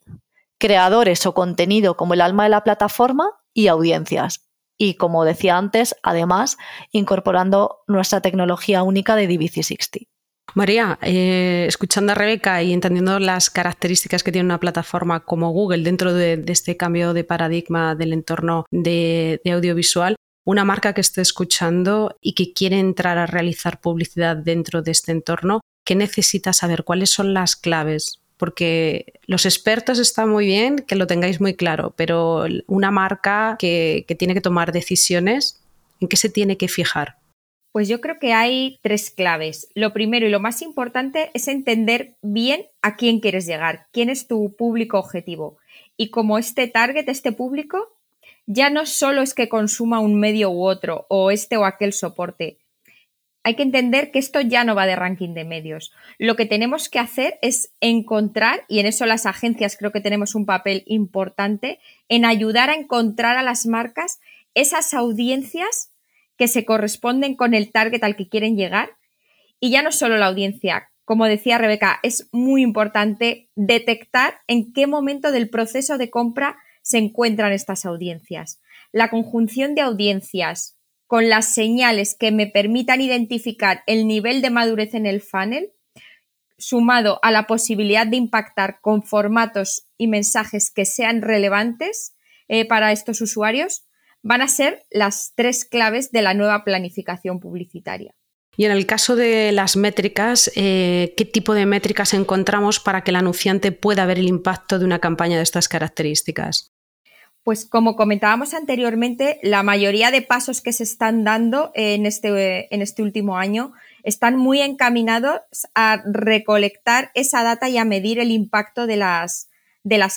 creadores 0.58 1.24
o 1.26 1.34
contenido 1.34 1.96
como 1.96 2.14
el 2.14 2.20
alma 2.20 2.44
de 2.44 2.50
la 2.50 2.64
plataforma 2.64 3.30
y 3.54 3.68
audiencias. 3.68 4.48
Y 4.76 4.94
como 4.94 5.24
decía 5.24 5.56
antes, 5.56 5.96
además, 6.02 6.56
incorporando 6.92 7.78
nuestra 7.86 8.20
tecnología 8.20 8.82
única 8.82 9.16
de 9.16 9.28
DVC60. 9.28 10.06
María, 10.54 10.98
eh, 11.02 11.66
escuchando 11.68 12.12
a 12.12 12.14
Rebeca 12.14 12.62
y 12.62 12.72
entendiendo 12.72 13.18
las 13.18 13.50
características 13.50 14.22
que 14.22 14.32
tiene 14.32 14.46
una 14.46 14.60
plataforma 14.60 15.20
como 15.20 15.50
Google 15.50 15.82
dentro 15.82 16.14
de, 16.14 16.42
este 16.46 16.76
cambio 16.76 17.12
de 17.12 17.24
paradigma 17.24 17.94
del 17.94 18.12
entorno 18.12 18.64
de, 18.70 19.40
de, 19.44 19.52
audiovisual, 19.52 20.16
una 20.46 20.64
marca 20.64 20.94
que 20.94 21.02
esté 21.02 21.20
escuchando 21.20 22.16
y 22.22 22.34
que 22.34 22.54
quiere 22.54 22.78
entrar 22.78 23.18
a 23.18 23.26
realizar 23.26 23.80
publicidad 23.80 24.36
dentro 24.36 24.80
de 24.80 24.92
este 24.92 25.12
entorno, 25.12 25.60
¿qué 25.84 25.94
necesita 25.94 26.52
saber? 26.54 26.84
¿Cuáles 26.84 27.10
son 27.10 27.34
las 27.34 27.54
claves 27.54 28.22
porque 28.38 29.20
los 29.26 29.44
expertos 29.44 29.98
están 29.98 30.30
muy 30.30 30.46
bien 30.46 30.78
que 30.78 30.96
lo 30.96 31.06
tengáis 31.06 31.40
muy 31.40 31.54
claro, 31.54 31.92
pero 31.96 32.46
una 32.66 32.90
marca 32.90 33.56
que, 33.58 34.04
tiene 34.18 34.34
que 34.34 34.40
tomar 34.40 34.72
decisiones, 34.72 35.60
¿en 36.00 36.08
qué 36.08 36.16
se 36.16 36.30
tiene 36.30 36.56
que 36.56 36.68
fijar? 36.68 37.16
Pues 37.72 37.88
yo 37.88 38.00
creo 38.00 38.18
que 38.18 38.32
hay 38.32 38.78
tres 38.82 39.10
claves. 39.10 39.68
Lo 39.74 39.92
primero 39.92 40.26
y 40.26 40.30
lo 40.30 40.40
más 40.40 40.62
importante 40.62 41.30
es 41.34 41.48
entender 41.48 42.14
bien 42.22 42.66
a 42.80 42.96
quién 42.96 43.20
quieres 43.20 43.44
llegar, 43.46 43.86
quién 43.92 44.08
es 44.08 44.26
tu 44.26 44.54
público 44.56 44.98
objetivo. 44.98 45.58
Y 45.96 46.10
como 46.10 46.38
este 46.38 46.68
target, 46.68 47.08
este 47.08 47.32
público, 47.32 47.92
ya 48.46 48.70
no 48.70 48.86
solo 48.86 49.20
es 49.20 49.34
que 49.34 49.48
consuma 49.48 50.00
un 50.00 50.18
medio 50.18 50.50
u 50.50 50.64
otro 50.64 51.06
o 51.08 51.30
este 51.30 51.56
o 51.56 51.64
aquel 51.64 51.92
soporte, 51.92 52.56
hay 53.44 53.54
que 53.54 53.62
entender 53.62 54.10
que 54.10 54.18
esto 54.18 54.40
ya 54.40 54.64
no 54.64 54.74
va 54.74 54.86
de 54.86 54.96
ranking 54.96 55.34
de 55.34 55.44
medios. 55.44 55.92
Lo 56.18 56.36
que 56.36 56.46
tenemos 56.46 56.88
que 56.88 56.98
hacer 56.98 57.38
es 57.42 57.72
encontrar, 57.80 58.64
y 58.68 58.80
en 58.80 58.86
eso 58.86 59.06
las 59.06 59.26
agencias 59.26 59.76
creo 59.76 59.92
que 59.92 60.00
tenemos 60.00 60.34
un 60.34 60.46
papel 60.46 60.82
importante, 60.86 61.78
en 62.08 62.24
ayudar 62.24 62.70
a 62.70 62.74
encontrar 62.74 63.36
a 63.36 63.42
las 63.42 63.66
marcas 63.66 64.20
esas 64.54 64.92
audiencias 64.94 65.92
que 66.36 66.48
se 66.48 66.64
corresponden 66.64 67.36
con 67.36 67.54
el 67.54 67.70
target 67.72 68.02
al 68.04 68.16
que 68.16 68.28
quieren 68.28 68.56
llegar. 68.56 68.90
Y 69.60 69.70
ya 69.70 69.82
no 69.82 69.92
solo 69.92 70.18
la 70.18 70.26
audiencia, 70.26 70.90
como 71.04 71.24
decía 71.24 71.58
Rebeca, 71.58 71.98
es 72.02 72.28
muy 72.32 72.62
importante 72.62 73.48
detectar 73.56 74.40
en 74.46 74.72
qué 74.72 74.86
momento 74.86 75.32
del 75.32 75.50
proceso 75.50 75.98
de 75.98 76.10
compra 76.10 76.58
se 76.82 76.98
encuentran 76.98 77.52
estas 77.52 77.84
audiencias. 77.84 78.60
La 78.92 79.10
conjunción 79.10 79.74
de 79.74 79.82
audiencias, 79.82 80.77
con 81.08 81.30
las 81.30 81.52
señales 81.52 82.14
que 82.14 82.30
me 82.30 82.46
permitan 82.46 83.00
identificar 83.00 83.82
el 83.86 84.06
nivel 84.06 84.42
de 84.42 84.50
madurez 84.50 84.94
en 84.94 85.06
el 85.06 85.22
funnel, 85.22 85.72
sumado 86.58 87.18
a 87.22 87.30
la 87.30 87.46
posibilidad 87.46 88.06
de 88.06 88.18
impactar 88.18 88.78
con 88.82 89.02
formatos 89.02 89.86
y 89.96 90.06
mensajes 90.06 90.70
que 90.70 90.84
sean 90.84 91.22
relevantes 91.22 92.14
eh, 92.46 92.66
para 92.66 92.92
estos 92.92 93.22
usuarios, 93.22 93.86
van 94.22 94.42
a 94.42 94.48
ser 94.48 94.84
las 94.90 95.32
tres 95.34 95.64
claves 95.64 96.12
de 96.12 96.20
la 96.22 96.34
nueva 96.34 96.62
planificación 96.62 97.40
publicitaria. 97.40 98.14
Y 98.54 98.66
en 98.66 98.72
el 98.72 98.84
caso 98.84 99.16
de 99.16 99.50
las 99.52 99.76
métricas, 99.76 100.50
eh, 100.56 101.14
¿qué 101.16 101.24
tipo 101.24 101.54
de 101.54 101.64
métricas 101.64 102.12
encontramos 102.12 102.80
para 102.80 103.02
que 103.02 103.12
el 103.12 103.16
anunciante 103.16 103.72
pueda 103.72 104.04
ver 104.04 104.18
el 104.18 104.28
impacto 104.28 104.78
de 104.78 104.84
una 104.84 104.98
campaña 104.98 105.38
de 105.38 105.44
estas 105.44 105.68
características? 105.68 106.74
Pues 107.48 107.64
como 107.64 107.96
comentábamos 107.96 108.52
anteriormente, 108.52 109.40
la 109.42 109.62
mayoría 109.62 110.10
de 110.10 110.20
pasos 110.20 110.60
que 110.60 110.74
se 110.74 110.82
están 110.82 111.24
dando 111.24 111.70
en 111.74 112.04
este, 112.04 112.74
en 112.74 112.82
este 112.82 113.02
último 113.02 113.38
año 113.38 113.72
están 114.02 114.36
muy 114.36 114.60
encaminados 114.60 115.40
a 115.74 116.02
recolectar 116.04 117.10
esa 117.14 117.42
data 117.44 117.70
y 117.70 117.78
a 117.78 117.86
medir 117.86 118.18
el 118.18 118.32
impacto 118.32 118.86
de 118.86 118.98
las, 118.98 119.48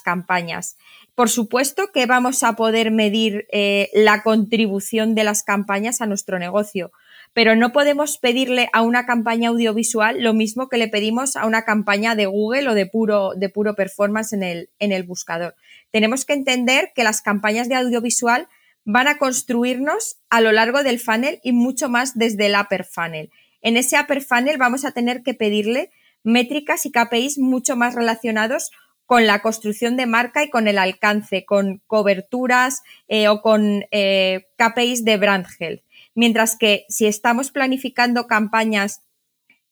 campañas. 0.03 0.75
Por 1.15 1.29
supuesto 1.29 1.93
que 1.93 2.05
vamos 2.05 2.43
a 2.43 2.57
poder 2.57 2.91
medir 2.91 3.47
eh, 3.53 3.89
la 3.93 4.23
contribución 4.23 5.15
de 5.15 5.23
las 5.23 5.43
campañas 5.43 6.01
a 6.01 6.07
nuestro 6.07 6.37
negocio, 6.37 6.91
pero 7.31 7.55
no 7.55 7.71
podemos 7.71 8.17
pedirle 8.17 8.67
a 8.73 8.81
una 8.81 9.05
campaña 9.05 9.51
audiovisual 9.51 10.21
lo 10.21 10.33
mismo 10.33 10.67
que 10.67 10.77
le 10.77 10.89
pedimos 10.89 11.37
a 11.37 11.45
una 11.45 11.63
campaña 11.63 12.13
de 12.13 12.25
Google 12.25 12.67
o 12.67 12.73
de 12.73 12.87
puro, 12.87 13.75
performance 13.77 14.33
en 14.33 14.91
el 14.91 15.03
buscador 15.03 15.55
tenemos 15.91 16.25
que 16.25 16.33
entender 16.33 16.91
que 16.95 17.03
las 17.03 17.21
campañas 17.21 17.69
de 17.69 17.75
audiovisual 17.75 18.47
van 18.83 19.07
a 19.07 19.17
construirnos 19.17 20.17
a 20.29 20.41
lo 20.41 20.51
largo 20.51 20.83
del 20.83 20.99
funnel 20.99 21.39
y 21.43 21.51
mucho 21.51 21.89
más 21.89 22.17
desde 22.17 22.47
el 22.47 22.55
upper 22.59 22.85
funnel. 22.85 23.29
En 23.61 23.77
ese 23.77 23.99
upper 23.99 24.21
funnel 24.21 24.57
vamos 24.57 24.85
a 24.85 24.91
tener 24.91 25.21
que 25.21 25.33
pedirle 25.33 25.91
métricas 26.23 26.85
y 26.85 26.91
KPIs 26.91 27.37
mucho 27.37 27.75
más 27.75 27.95
relacionados 27.95 28.71
con 29.05 29.27
la 29.27 29.41
construcción 29.41 29.97
de 29.97 30.05
marca 30.05 30.43
y 30.43 30.49
con 30.49 30.67
el 30.67 30.77
alcance, 30.77 31.45
con 31.45 31.81
coberturas 31.85 32.81
eh, 33.07 33.27
o 33.27 33.41
con 33.41 33.85
eh, 33.91 34.47
KPIs 34.57 35.03
de 35.03 35.17
brand 35.17 35.45
health. 35.59 35.81
Mientras 36.15 36.57
que 36.57 36.85
si 36.89 37.05
estamos 37.07 37.51
planificando 37.51 38.27
campañas 38.27 39.01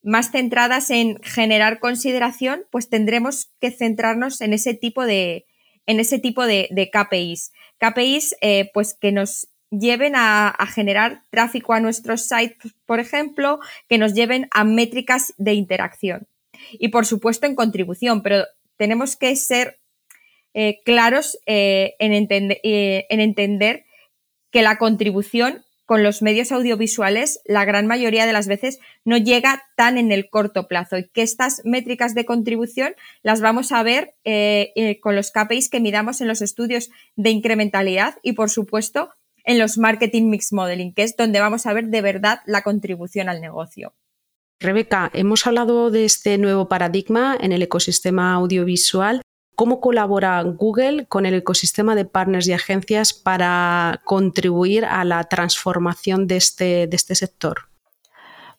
más 0.01 0.31
centradas 0.31 0.89
en 0.89 1.21
generar 1.21 1.79
consideración, 1.79 2.63
pues 2.69 2.89
tendremos 2.89 3.51
que 3.59 3.71
centrarnos 3.71 4.41
en 4.41 4.53
ese 4.53 4.73
tipo 4.73 5.05
de, 5.05 5.45
en 5.89 5.99
ese 5.99 6.19
tipo 6.19 6.45
de, 6.45 6.91
KPIs. 6.93 7.51
KPIs 7.79 8.35
eh, 8.41 8.69
pues 8.75 8.93
que 8.93 9.11
nos 9.11 9.47
lleven 9.71 10.13
a, 10.15 10.53
generar 10.71 11.23
tráfico 11.31 11.73
a 11.73 11.79
nuestros 11.79 12.27
sites, 12.27 12.75
por 12.85 12.99
ejemplo, 12.99 13.59
que 13.87 13.97
nos 13.97 14.13
lleven 14.13 14.47
a 14.51 14.63
métricas 14.63 15.33
de 15.39 15.53
interacción. 15.53 16.27
Y 16.73 16.89
por 16.89 17.07
supuesto 17.07 17.47
en 17.47 17.55
contribución, 17.55 18.21
pero 18.21 18.45
tenemos 18.77 19.15
que 19.15 19.35
ser 19.35 19.79
eh, 20.53 20.79
claros 20.85 21.39
eh, 21.47 21.95
en, 21.97 22.13
en 22.13 23.19
entender 23.19 23.85
que 24.51 24.61
la 24.61 24.77
contribución 24.77 25.65
con 25.89 26.03
los 26.03 26.21
medios 26.21 26.51
audiovisuales 26.51 27.41
la 27.45 27.65
gran 27.65 27.87
mayoría 27.87 28.27
de 28.27 28.31
las 28.31 28.47
veces 28.47 28.77
no 29.05 29.17
llega 29.17 29.63
tan 29.75 29.97
en 29.97 30.11
el 30.11 30.29
corto 30.29 30.67
plazo 30.67 30.99
y 30.99 31.09
que 31.09 31.23
estas 31.23 31.63
métricas 31.65 32.13
de 32.13 32.25
contribución 32.25 32.93
las 33.23 33.41
vamos 33.41 33.71
a 33.71 33.81
ver 33.81 34.13
eh, 34.23 34.71
eh, 34.75 34.99
con 34.99 35.15
los 35.15 35.31
KPIs 35.31 35.67
que 35.67 35.79
midamos 35.79 36.21
en 36.21 36.27
los 36.27 36.43
estudios 36.43 36.91
de 37.15 37.31
incrementalidad 37.31 38.17
y 38.21 38.33
por 38.33 38.51
supuesto 38.51 39.09
en 39.43 39.57
los 39.57 39.79
marketing 39.79 40.29
mix 40.29 40.53
modeling, 40.53 40.93
que 40.93 41.01
es 41.01 41.17
donde 41.17 41.39
vamos 41.39 41.65
a 41.65 41.73
ver 41.73 41.87
de 41.87 42.01
verdad 42.03 42.41
la 42.45 42.61
contribución 42.61 43.27
al 43.27 43.41
negocio. 43.41 43.95
Rebeca, 44.59 45.09
hemos 45.15 45.47
hablado 45.47 45.89
de 45.89 46.05
este 46.05 46.37
nuevo 46.37 46.67
paradigma 46.67 47.35
en 47.41 47.51
el 47.51 47.63
ecosistema 47.63 48.33
audiovisual 48.33 49.23
¿Cómo 49.59 49.81
colabora 49.81 50.41
Google 50.41 51.05
con 51.07 51.25
el 51.25 51.33
ecosistema 51.33 51.93
de 51.93 52.05
partners 52.05 52.47
y 52.47 52.53
agencias 52.53 53.11
para 53.11 53.99
contribuir 54.05 54.85
a 54.85 55.03
la 55.03 55.25
transformación 55.25 56.27
de 56.27 56.37
este, 56.37 56.87
de 56.87 56.95
este 56.95 57.13
sector? 57.13 57.67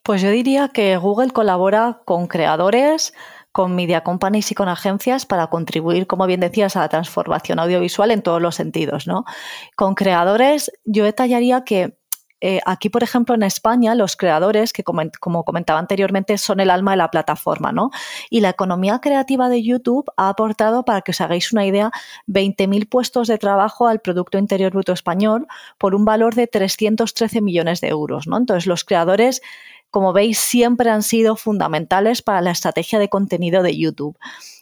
Pues 0.03 0.21
yo 0.21 0.29
diría 0.29 0.67
que 0.67 0.95
Google 0.97 1.31
colabora 1.31 2.01
con 2.05 2.27
creadores, 2.27 3.15
con 3.51 3.73
media 3.73 4.03
companies 4.03 4.51
y 4.51 4.53
con 4.53 4.69
agencias 4.69 5.25
para 5.25 5.47
contribuir, 5.47 6.05
como 6.05 6.27
bien 6.27 6.39
decías, 6.39 6.75
a 6.75 6.81
la 6.81 6.89
transformación 6.89 7.57
audiovisual 7.57 8.11
en 8.11 8.21
todos 8.21 8.39
los 8.39 8.53
sentidos. 8.53 9.07
¿no? 9.07 9.25
Con 9.75 9.95
creadores, 9.95 10.71
yo 10.85 11.03
detallaría 11.03 11.63
que 11.63 11.97
eh, 12.41 12.59
aquí, 12.65 12.89
por 12.89 13.03
ejemplo, 13.03 13.35
en 13.35 13.43
España, 13.43 13.95
los 13.95 14.17
creadores, 14.17 14.73
que 14.73 14.83
como, 14.83 15.43
comentaba 15.45 15.79
anteriormente, 15.79 16.37
son 16.37 16.59
el 16.59 16.71
alma 16.71 16.91
de 16.91 16.97
la 16.97 17.11
plataforma, 17.11 17.71
¿no? 17.71 17.91
Y 18.29 18.41
la 18.41 18.49
economía 18.49 18.99
creativa 18.99 19.47
de 19.47 19.63
YouTube 19.63 20.11
ha 20.17 20.29
aportado, 20.29 20.83
para 20.83 21.01
que 21.01 21.11
os 21.11 21.21
hagáis 21.21 21.53
una 21.53 21.65
idea, 21.65 21.91
20.000 22.27 22.89
puestos 22.89 23.27
de 23.27 23.37
trabajo 23.37 23.87
al 23.87 23.99
Producto 23.99 24.39
Interior 24.39 24.71
Bruto 24.71 24.91
Español 24.91 25.47
por 25.77 25.93
un 25.93 26.03
valor 26.03 26.33
de 26.33 26.47
313 26.47 27.41
millones 27.41 27.79
de 27.79 27.89
euros, 27.89 28.27
¿no? 28.27 28.37
Entonces, 28.37 28.65
los 28.65 28.83
creadores 28.83 29.41
como 29.91 30.13
veis, 30.13 30.39
siempre 30.39 30.89
han 30.89 31.03
sido 31.03 31.35
fundamentales 31.35 32.21
para 32.21 32.41
la 32.41 32.51
estrategia 32.51 32.97
de 32.97 33.09
contenido 33.09 33.61
de 33.61 33.77
YouTube. 33.77 34.17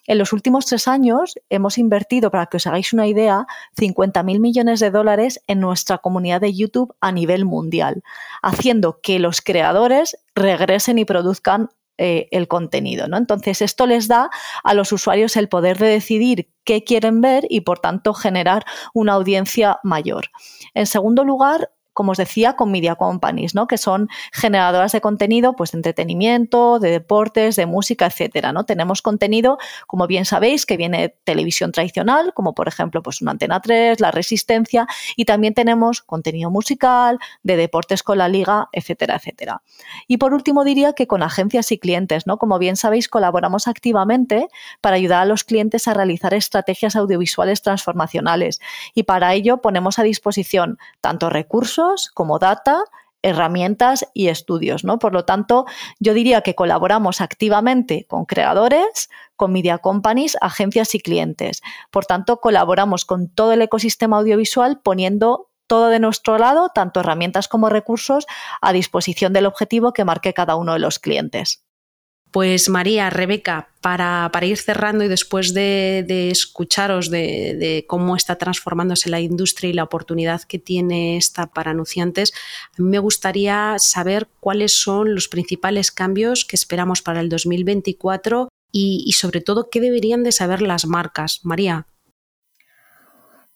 En 0.07 0.17
los 0.17 0.33
últimos 0.33 0.65
tres 0.65 0.87
años 0.87 1.35
hemos 1.49 1.77
invertido, 1.77 2.31
para 2.31 2.47
que 2.47 2.57
os 2.57 2.65
hagáis 2.65 2.93
una 2.93 3.05
idea, 3.05 3.45
50.000 3.77 4.39
millones 4.39 4.79
de 4.79 4.89
dólares 4.89 5.39
en 5.45 5.59
nuestra 5.59 5.99
comunidad 5.99 6.41
de 6.41 6.53
YouTube 6.53 6.95
a 6.99 7.11
nivel 7.11 7.45
mundial, 7.45 8.01
haciendo 8.41 9.01
que 9.01 9.19
los 9.19 9.41
creadores 9.41 10.17
regresen 10.33 10.97
y 10.97 11.05
produzcan 11.05 11.69
eh, 11.99 12.29
el 12.31 12.47
contenido. 12.47 13.07
¿no? 13.07 13.17
Entonces, 13.17 13.61
esto 13.61 13.85
les 13.85 14.07
da 14.07 14.29
a 14.63 14.73
los 14.73 14.93
usuarios 14.93 15.35
el 15.35 15.49
poder 15.49 15.77
de 15.77 15.87
decidir 15.87 16.49
qué 16.63 16.83
quieren 16.85 17.19
ver 17.19 17.45
y, 17.49 17.61
por 17.61 17.79
tanto, 17.79 18.13
generar 18.13 18.63
una 18.93 19.13
audiencia 19.13 19.79
mayor. 19.83 20.29
En 20.73 20.85
segundo 20.85 21.25
lugar, 21.25 21.71
como 21.99 22.13
os 22.13 22.17
decía, 22.17 22.53
con 22.53 22.71
media 22.71 22.95
companies, 22.95 23.55
¿no? 23.55 23.67
que 23.67 23.77
son 23.77 24.07
generadoras 24.31 24.93
de 24.93 25.01
contenido 25.01 25.57
pues, 25.57 25.73
de 25.73 25.79
entretenimiento, 25.79 26.79
de 26.79 26.91
deportes, 26.91 27.57
de 27.57 27.65
música, 27.65 28.05
etcétera. 28.05 28.53
¿no? 28.53 28.63
Tenemos 28.63 29.01
contenido, 29.01 29.57
como 29.85 30.07
bien 30.07 30.23
sabéis, 30.23 30.65
que 30.65 30.77
viene 30.77 31.01
de 31.01 31.09
televisión 31.25 31.73
tradicional, 31.73 32.33
como 32.33 32.55
por 32.55 32.69
ejemplo 32.69 33.03
pues, 33.03 33.21
una 33.21 33.31
Antena 33.31 33.59
3, 33.59 33.99
La 33.99 34.11
Resistencia, 34.11 34.87
y 35.17 35.25
también 35.25 35.53
tenemos 35.53 36.01
contenido 36.01 36.49
musical, 36.49 37.19
de 37.43 37.57
deportes 37.57 38.01
con 38.01 38.19
la 38.19 38.29
liga, 38.29 38.69
etcétera, 38.71 39.17
etcétera. 39.17 39.61
Y 40.07 40.19
por 40.19 40.33
último 40.33 40.63
diría 40.63 40.93
que 40.93 41.05
con 41.05 41.21
agencias 41.21 41.69
y 41.73 41.79
clientes, 41.79 42.27
¿no? 42.27 42.37
Como 42.37 42.59
bien 42.59 42.77
sabéis, 42.77 43.09
colaboramos 43.09 43.67
activamente 43.67 44.47
para 44.79 44.95
ayudar 44.95 45.23
a 45.23 45.25
los 45.25 45.43
clientes 45.43 45.89
a 45.89 45.93
realizar 45.93 46.33
estrategias 46.33 46.95
audiovisuales 46.95 47.61
transformacionales 47.61 48.61
y 48.93 49.03
para 49.03 49.33
ello 49.33 49.57
ponemos 49.57 49.99
a 49.99 50.03
disposición 50.03 50.77
tanto 51.01 51.29
recursos 51.29 51.88
como 52.13 52.39
data, 52.39 52.83
herramientas 53.21 54.07
y 54.13 54.29
estudios, 54.29 54.83
¿no? 54.83 54.99
Por 54.99 55.13
lo 55.13 55.25
tanto, 55.25 55.65
yo 55.99 56.13
diría 56.13 56.41
que 56.41 56.55
colaboramos 56.55 57.21
activamente 57.21 58.05
con 58.07 58.25
creadores, 58.25 59.09
con 59.35 59.51
media 59.51 59.79
companies, 59.79 60.37
agencias 60.41 60.95
y 60.95 60.99
clientes. 60.99 61.61
Por 61.91 62.05
tanto, 62.05 62.39
colaboramos 62.39 63.05
con 63.05 63.29
todo 63.29 63.53
el 63.53 63.61
ecosistema 63.61 64.17
audiovisual 64.17 64.79
poniendo 64.81 65.49
todo 65.67 65.89
de 65.89 65.99
nuestro 65.99 66.37
lado, 66.37 66.69
tanto 66.73 67.01
herramientas 67.01 67.47
como 67.47 67.69
recursos, 67.69 68.25
a 68.61 68.73
disposición 68.73 69.33
del 69.33 69.45
objetivo 69.45 69.93
que 69.93 70.05
marque 70.05 70.33
cada 70.33 70.55
uno 70.55 70.73
de 70.73 70.79
los 70.79 70.97
clientes. 70.97 71.63
Pues 72.31 72.69
María, 72.69 73.09
Rebeca, 73.09 73.69
para, 73.81 74.29
ir 74.43 74.57
cerrando 74.57 75.03
y 75.03 75.07
después 75.07 75.53
de, 75.55 76.29
escucharos 76.29 77.09
de, 77.09 77.85
cómo 77.87 78.15
está 78.15 78.35
transformándose 78.35 79.09
la 79.09 79.19
industria 79.19 79.71
y 79.71 79.73
la 79.73 79.83
oportunidad 79.83 80.43
que 80.43 80.59
tiene 80.59 81.17
esta 81.17 81.47
para 81.47 81.71
anunciantes, 81.71 82.31
a 82.77 82.81
mí 82.81 82.89
me 82.89 82.99
gustaría 82.99 83.75
saber 83.79 84.27
cuáles 84.39 84.73
son 84.73 85.15
los 85.15 85.27
principales 85.27 85.91
cambios 85.91 86.45
que 86.45 86.55
esperamos 86.55 87.01
para 87.01 87.19
el 87.19 87.29
2024 87.29 88.49
y, 88.71 89.03
y 89.07 89.13
sobre 89.13 89.41
todo 89.41 89.71
qué 89.71 89.81
deberían 89.81 90.23
de 90.23 90.31
saber 90.31 90.61
las 90.61 90.85
marcas. 90.85 91.39
María. 91.43 91.87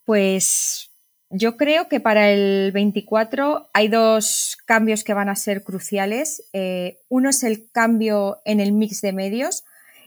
Pues 0.05 0.92
yo 1.35 1.57
creo 1.57 1.89
que 1.89 1.99
para 1.99 2.29
el 2.29 2.71
24 2.71 3.67
hay 3.73 3.87
dos 3.87 4.55
cambios 4.65 5.03
que 5.03 5.15
van 5.15 5.29
a 5.29 5.35
ser 5.35 5.63
cruciales. 5.63 6.47
Eh, 6.53 6.99
uno 7.09 7.29
es 7.29 7.43
el 7.43 7.71
cambio 7.71 8.39
en 8.45 8.59
el 8.59 8.71
mix 8.71 9.01
de 9.01 9.13
medios 9.13 9.63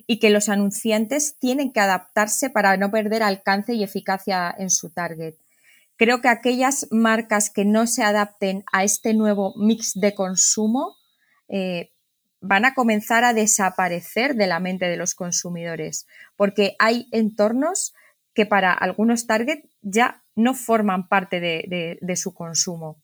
y 0.07 0.21
que 0.21 0.31
los 0.31 0.49
anunciantes 0.49 1.37
tienen 1.41 1.73
que 1.73 1.81
adaptarse 1.81 2.49
para 2.49 2.77
no 2.77 2.93
perder 2.93 3.25
alcance 3.25 3.75
y 3.75 3.83
eficacia 3.83 4.55
en 4.57 4.71
su 4.71 4.91
target. 4.91 5.35
Creo 5.97 6.21
que 6.21 6.29
aquellas 6.29 6.87
marcas 6.93 7.51
que 7.51 7.65
no 7.65 7.89
se 7.89 8.05
adapten 8.05 8.65
a 8.73 8.85
este 8.85 9.13
nuevo 9.13 9.53
mix 9.57 9.95
de 9.95 10.15
consumo 10.15 10.95
eh, 11.49 11.91
van 12.41 12.65
a 12.65 12.75
comenzar 12.75 13.25
a 13.25 13.33
desaparecer 13.33 14.37
de 14.37 14.47
la 14.47 14.61
mente 14.61 14.87
de 14.87 14.97
los 14.97 15.17
consumidores, 15.17 16.07
porque 16.37 16.77
hay 16.79 17.09
entornos 17.11 17.95
que 18.33 18.47
para 18.47 18.73
algunos 18.73 19.27
target 19.27 19.65
ya 19.81 20.23
no 20.37 20.55
forman 20.55 21.09
parte 21.09 21.41
de, 21.41 22.17
su 22.17 22.35
consumo. 22.35 23.03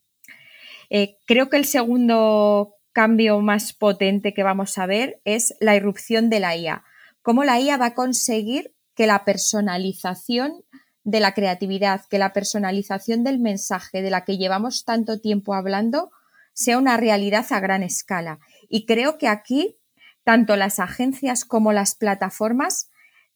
Eh, 0.91 1.17
creo 1.27 1.49
que 1.49 1.57
el 1.57 1.65
segundo 1.65 2.77
cambio 2.93 3.41
más 3.41 3.73
potente 3.73 4.35
que 4.35 4.43
vamos 4.43 4.77
a 4.79 4.87
ver 4.87 5.21
es 5.25 5.55
la 5.59 5.75
irrupción 5.75 6.29
de 6.29 6.41
la 6.41 6.57
IA. 6.57 6.85
Cómo 7.23 7.43
la 7.43 7.59
IA 7.59 7.79
va 7.79 7.87
a 7.87 7.95
conseguir 7.95 8.75
que 8.95 9.07
la 9.07 9.25
personalización 9.25 10.65
de 11.05 11.21
la 11.21 11.33
creatividad, 11.33 12.03
que 12.09 12.19
la 12.19 12.33
personalización 12.33 13.25
del 13.25 13.39
mensaje 13.39 14.03
de 14.03 14.11
la 14.11 14.25
que 14.25 14.37
llevamos 14.37 14.85
tanto 14.85 15.21
tiempo 15.21 15.55
hablando 15.55 16.11
sea 16.53 16.79
una 16.79 16.99
realidad 16.99 17.47
a 17.51 17.61
gran 17.61 17.83
escala. 17.83 18.39
Y 18.69 18.85
creo 18.85 19.17
que 19.17 19.29
aquí, 19.29 19.79
tanto 20.23 20.55
las 20.57 20.79
agencias 20.79 21.45
como 21.47 21.73
las 21.73 21.95
plataformas, 21.95 22.91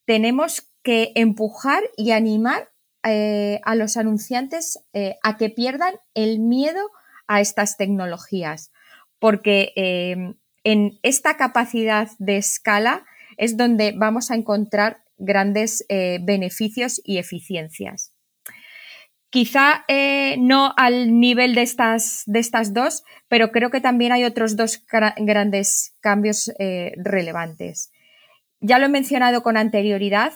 tenemos 0.05 0.71
que 0.83 1.11
empujar 1.15 1.83
y 1.97 2.11
animar 2.11 2.71
eh, 3.03 3.59
a 3.63 3.75
los 3.75 3.95
anunciantes 3.95 4.79
eh, 4.93 5.15
a 5.23 5.37
que 5.37 5.49
pierdan 5.49 5.95
el 6.13 6.39
miedo 6.39 6.89
a 7.27 7.41
estas 7.41 7.77
tecnologías, 7.77 8.71
porque 9.19 9.71
em, 9.75 10.35
en 10.63 10.99
esta 11.03 11.37
capacidad 11.37 12.09
de 12.19 12.37
escala 12.37 13.05
es 13.37 13.55
donde 13.55 13.93
vamos 13.95 14.31
a 14.31 14.35
encontrar 14.35 15.03
grandes 15.17 15.85
eh, 15.89 16.19
beneficios 16.21 17.01
y 17.03 17.17
eficiencias. 17.17 18.13
Quizá 19.29 19.83
no 20.39 20.73
al 20.77 21.19
nivel 21.19 21.53
de 21.53 21.61
estas, 21.61 22.23
de 22.25 22.39
estas, 22.39 22.73
dos, 22.73 23.03
pero 23.27 23.51
creo 23.51 23.69
que 23.69 23.81
también 23.81 24.13
hay 24.13 24.23
otros 24.23 24.55
dos 24.55 24.83
grandes 25.17 25.95
cambios 25.99 26.49
relevantes. 26.95 27.91
Ya 28.61 28.79
lo 28.79 28.85
he 28.85 28.89
mencionado 28.89 29.43
con 29.43 29.57
anterioridad 29.57 30.31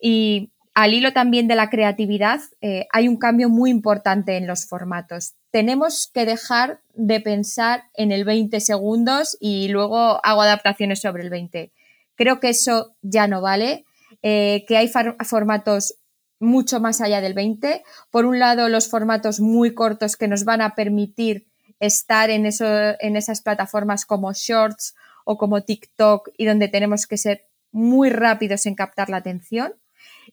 y 0.00 0.52
al 0.74 0.94
hilo 0.94 1.12
también 1.12 1.48
de 1.48 1.56
la 1.56 1.68
creatividad, 1.68 2.40
eh, 2.60 2.86
hay 2.92 3.08
un 3.08 3.16
cambio 3.16 3.48
muy 3.48 3.70
importante 3.70 4.36
en 4.36 4.46
los 4.46 4.66
formatos. 4.66 5.34
Tenemos 5.50 6.10
que 6.12 6.24
dejar 6.24 6.80
de 6.94 7.20
pensar 7.20 7.84
en 7.94 8.12
el 8.12 8.24
20 8.24 8.60
segundos 8.60 9.36
y 9.40 9.68
luego 9.68 10.24
hago 10.24 10.42
adaptaciones 10.42 11.00
sobre 11.00 11.24
el 11.24 11.30
20. 11.30 11.72
Creo 12.14 12.38
que 12.38 12.50
eso 12.50 12.94
ya 13.02 13.26
no 13.26 13.40
vale, 13.40 13.84
eh, 14.22 14.64
que 14.68 14.76
hay 14.76 14.90
formatos 15.24 15.96
mucho 16.38 16.80
más 16.80 17.00
allá 17.00 17.20
del 17.20 17.34
20. 17.34 17.82
Por 18.10 18.24
un 18.24 18.38
lado, 18.38 18.68
los 18.68 18.88
formatos 18.88 19.40
muy 19.40 19.74
cortos 19.74 20.16
que 20.16 20.28
nos 20.28 20.44
van 20.44 20.62
a 20.62 20.74
permitir 20.74 21.46
estar 21.80 22.30
en, 22.30 22.46
eso, 22.46 22.66
en 23.00 23.16
esas 23.16 23.42
plataformas 23.42 24.04
como 24.04 24.32
Shorts 24.32 24.94
o 25.24 25.36
como 25.36 25.62
TikTok 25.62 26.28
y 26.36 26.46
donde 26.46 26.68
tenemos 26.68 27.06
que 27.06 27.16
ser 27.16 27.46
muy 27.72 28.10
rápidos 28.10 28.66
en 28.66 28.74
captar 28.74 29.10
la 29.10 29.18
atención. 29.18 29.74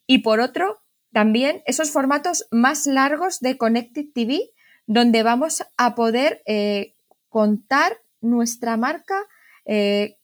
Y 0.08 0.20
por 0.20 0.40
otro, 0.40 0.82
también 1.12 1.62
esos 1.66 1.92
formatos 1.92 2.48
más 2.50 2.88
largos 2.88 3.42
de 3.42 3.58
Connected 3.58 4.06
TV, 4.14 4.52
donde 4.86 5.22
vamos 5.22 5.64
a 5.76 5.96
poder 5.96 6.42
eh, 6.46 6.96
contar 7.28 7.98
nuestra 8.22 8.78
marca 8.78 9.22
eh, 9.66 10.18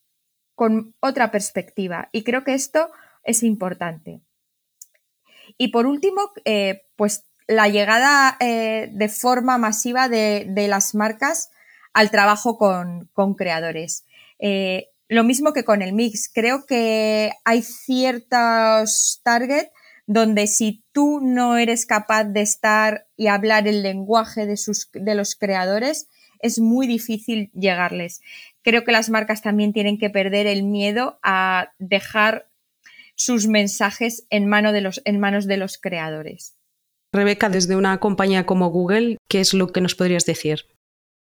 con 0.56 0.96
otra 1.02 1.32
perspectiva. 1.32 2.10
Y 2.14 2.24
creo 2.24 2.46
que 2.46 2.54
esto 2.54 2.90
es 3.24 3.44
importante. 3.44 4.22
Y 5.58 5.68
por 5.68 5.86
último, 5.86 6.32
eh, 6.46 6.86
pues 6.96 7.26
la 7.48 7.68
llegada 7.68 8.38
de 8.40 9.10
forma 9.10 9.58
masiva 9.58 10.08
de, 10.08 10.48
las 10.70 10.96
marcas 10.96 11.52
al 11.92 12.10
trabajo 12.10 12.58
con, 12.58 13.10
con 13.12 13.34
creadores. 13.34 14.06
Lo 15.14 15.24
mismo 15.24 15.54
que 15.54 15.64
con 15.64 15.84
el 15.84 15.94
mix. 15.94 16.28
Creo 16.34 16.66
que 16.66 17.34
hay 17.46 17.62
ciertos 17.62 19.22
target 19.24 19.68
donde 20.08 20.48
si 20.48 20.84
tú 20.92 21.20
no 21.22 21.56
eres 21.58 21.86
capaz 21.86 22.24
de 22.24 22.42
estar 22.42 23.06
y 23.16 23.28
hablar 23.28 23.68
el 23.68 23.84
lenguaje 23.84 24.48
de, 24.48 24.58
sus, 24.58 24.90
de 24.92 25.14
los 25.14 25.36
creadores, 25.36 26.10
es 26.40 26.58
muy 26.58 26.88
difícil 26.88 27.52
llegarles. 27.54 28.22
Creo 28.64 28.84
que 28.84 28.92
las 28.92 29.12
marcas 29.12 29.44
también 29.44 29.72
tienen 29.72 30.00
que 30.00 30.10
perder 30.10 30.48
el 30.48 30.64
miedo 30.64 31.20
a 31.22 31.74
dejar 31.78 32.50
sus 33.14 33.46
mensajes 33.46 34.26
en, 34.32 34.48
mano 34.48 34.72
de 34.72 34.82
los, 34.82 35.00
en 35.06 35.20
manos 35.20 35.46
de 35.46 35.58
los 35.58 35.78
creadores. 35.78 36.58
Rebeca, 37.12 37.50
desde 37.50 37.76
una 37.76 38.00
compañía 38.00 38.48
como 38.48 38.72
Google, 38.72 39.18
¿qué 39.30 39.42
es 39.42 39.54
lo 39.54 39.68
que 39.68 39.82
nos 39.82 39.94
podrías 39.94 40.26
decir? 40.26 40.73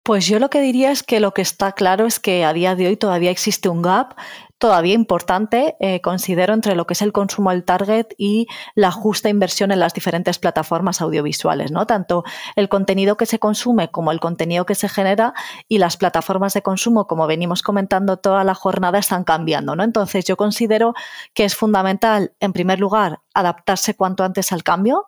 Pues 0.04 0.28
yo 0.28 0.38
lo 0.40 0.50
que 0.50 0.60
diría 0.60 0.92
es 0.92 1.02
que 1.02 1.22
lo 1.22 1.34
que 1.34 1.42
está 1.42 1.72
claro 1.72 2.06
es 2.06 2.20
que 2.20 2.44
a 2.44 2.52
día 2.52 2.76
de 2.76 2.88
hoy 2.88 2.98
todavía 2.98 3.32
existe 3.32 3.70
un 3.70 3.82
gap 3.82 4.16
todavía 4.58 4.94
importante, 4.94 5.76
eh, 5.80 6.00
considero, 6.02 6.54
entre 6.54 6.76
lo 6.76 6.86
que 6.88 6.94
es 6.94 7.02
el 7.02 7.12
consumo 7.12 7.52
del 7.52 7.66
target 7.66 8.08
y 8.18 8.48
la 8.76 8.92
justa 8.92 9.28
inversión 9.28 9.72
en 9.72 9.80
las 9.80 9.94
diferentes 9.94 10.40
plataformas 10.40 11.02
audiovisuales, 11.02 11.72
¿no? 11.72 11.86
Tanto 11.86 12.24
el 12.56 12.70
contenido 12.70 13.18
que 13.18 13.26
se 13.26 13.40
consume 13.40 13.92
como 13.92 14.14
el 14.14 14.22
contenido 14.22 14.66
que 14.66 14.76
se 14.76 14.88
genera 14.88 15.34
y 15.68 15.80
las 15.80 15.98
plataformas 15.98 16.54
de 16.54 16.62
consumo, 16.62 17.08
como 17.08 17.28
venimos 17.28 17.62
comentando 17.62 18.18
toda 18.18 18.46
la 18.46 18.56
jornada, 18.56 19.00
están 19.00 19.26
cambiando, 19.26 19.76
¿no? 19.76 19.84
Entonces 19.84 20.24
yo 20.24 20.38
considero 20.38 20.94
que 21.34 21.44
es 21.44 21.56
fundamental, 21.56 22.34
en 22.40 22.54
primer 22.54 22.80
lugar, 22.80 23.20
adaptarse 23.34 23.96
cuanto 23.96 24.24
antes 24.24 24.54
al 24.54 24.64
cambio, 24.64 25.08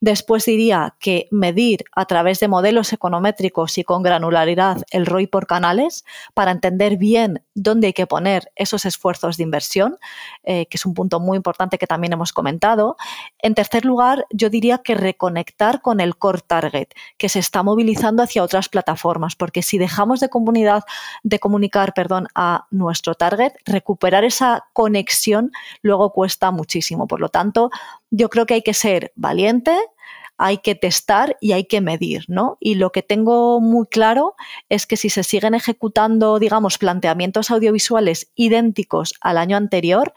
Después 0.00 0.44
diría 0.44 0.94
que 1.00 1.26
medir 1.32 1.84
a 1.92 2.04
través 2.04 2.38
de 2.38 2.46
modelos 2.46 2.92
econométricos 2.92 3.78
y 3.78 3.84
con 3.84 4.04
granularidad 4.04 4.82
el 4.92 5.06
ROI 5.06 5.26
por 5.26 5.48
canales 5.48 6.04
para 6.34 6.52
entender 6.52 6.96
bien 6.98 7.42
dónde 7.54 7.88
hay 7.88 7.92
que 7.92 8.06
poner 8.06 8.52
esos 8.54 8.84
esfuerzos 8.84 9.36
de 9.36 9.42
inversión, 9.42 9.98
eh, 10.44 10.66
que 10.66 10.76
es 10.76 10.86
un 10.86 10.94
punto 10.94 11.18
muy 11.18 11.36
importante 11.36 11.78
que 11.78 11.88
también 11.88 12.12
hemos 12.12 12.32
comentado. 12.32 12.96
En 13.40 13.54
tercer 13.54 13.84
lugar, 13.84 14.24
yo 14.30 14.50
diría 14.50 14.78
que 14.78 14.94
reconectar 14.94 15.82
con 15.82 15.98
el 15.98 16.16
core 16.16 16.42
target, 16.46 16.88
que 17.16 17.28
se 17.28 17.40
está 17.40 17.64
movilizando 17.64 18.22
hacia 18.22 18.44
otras 18.44 18.68
plataformas, 18.68 19.34
porque 19.34 19.62
si 19.62 19.78
dejamos 19.78 20.20
de, 20.20 20.28
comunidad, 20.28 20.84
de 21.24 21.40
comunicar 21.40 21.92
perdón, 21.92 22.28
a 22.36 22.66
nuestro 22.70 23.16
target, 23.16 23.52
recuperar 23.66 24.24
esa 24.24 24.66
conexión 24.72 25.50
luego 25.82 26.12
cuesta 26.12 26.52
muchísimo. 26.52 27.08
Por 27.08 27.18
lo 27.18 27.30
tanto, 27.30 27.70
yo 28.10 28.28
creo 28.28 28.46
que 28.46 28.54
hay 28.54 28.62
que 28.62 28.74
ser 28.74 29.12
valiente, 29.16 29.76
hay 30.38 30.58
que 30.58 30.76
testar 30.76 31.36
y 31.40 31.52
hay 31.52 31.64
que 31.64 31.80
medir, 31.80 32.24
¿no? 32.28 32.56
Y 32.60 32.76
lo 32.76 32.92
que 32.92 33.02
tengo 33.02 33.60
muy 33.60 33.86
claro 33.86 34.36
es 34.68 34.86
que 34.86 34.96
si 34.96 35.10
se 35.10 35.24
siguen 35.24 35.54
ejecutando, 35.54 36.38
digamos, 36.38 36.78
planteamientos 36.78 37.50
audiovisuales 37.50 38.30
idénticos 38.36 39.14
al 39.20 39.36
año 39.36 39.56
anterior, 39.56 40.14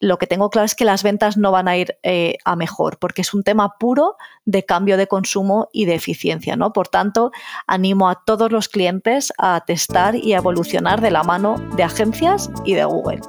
lo 0.00 0.18
que 0.18 0.26
tengo 0.26 0.50
claro 0.50 0.66
es 0.66 0.74
que 0.74 0.84
las 0.84 1.02
ventas 1.02 1.36
no 1.36 1.52
van 1.52 1.68
a 1.68 1.76
ir 1.76 1.96
eh, 2.02 2.36
a 2.44 2.56
mejor, 2.56 2.98
porque 2.98 3.22
es 3.22 3.32
un 3.32 3.42
tema 3.42 3.78
puro 3.78 4.16
de 4.44 4.64
cambio 4.64 4.96
de 4.96 5.06
consumo 5.06 5.68
y 5.72 5.86
de 5.86 5.94
eficiencia, 5.94 6.56
¿no? 6.56 6.72
Por 6.72 6.88
tanto, 6.88 7.30
animo 7.66 8.08
a 8.08 8.22
todos 8.24 8.50
los 8.52 8.68
clientes 8.68 9.32
a 9.38 9.64
testar 9.64 10.16
y 10.16 10.34
a 10.34 10.38
evolucionar 10.38 11.00
de 11.00 11.12
la 11.12 11.22
mano 11.22 11.56
de 11.76 11.84
agencias 11.84 12.50
y 12.64 12.74
de 12.74 12.84
Google. 12.84 13.20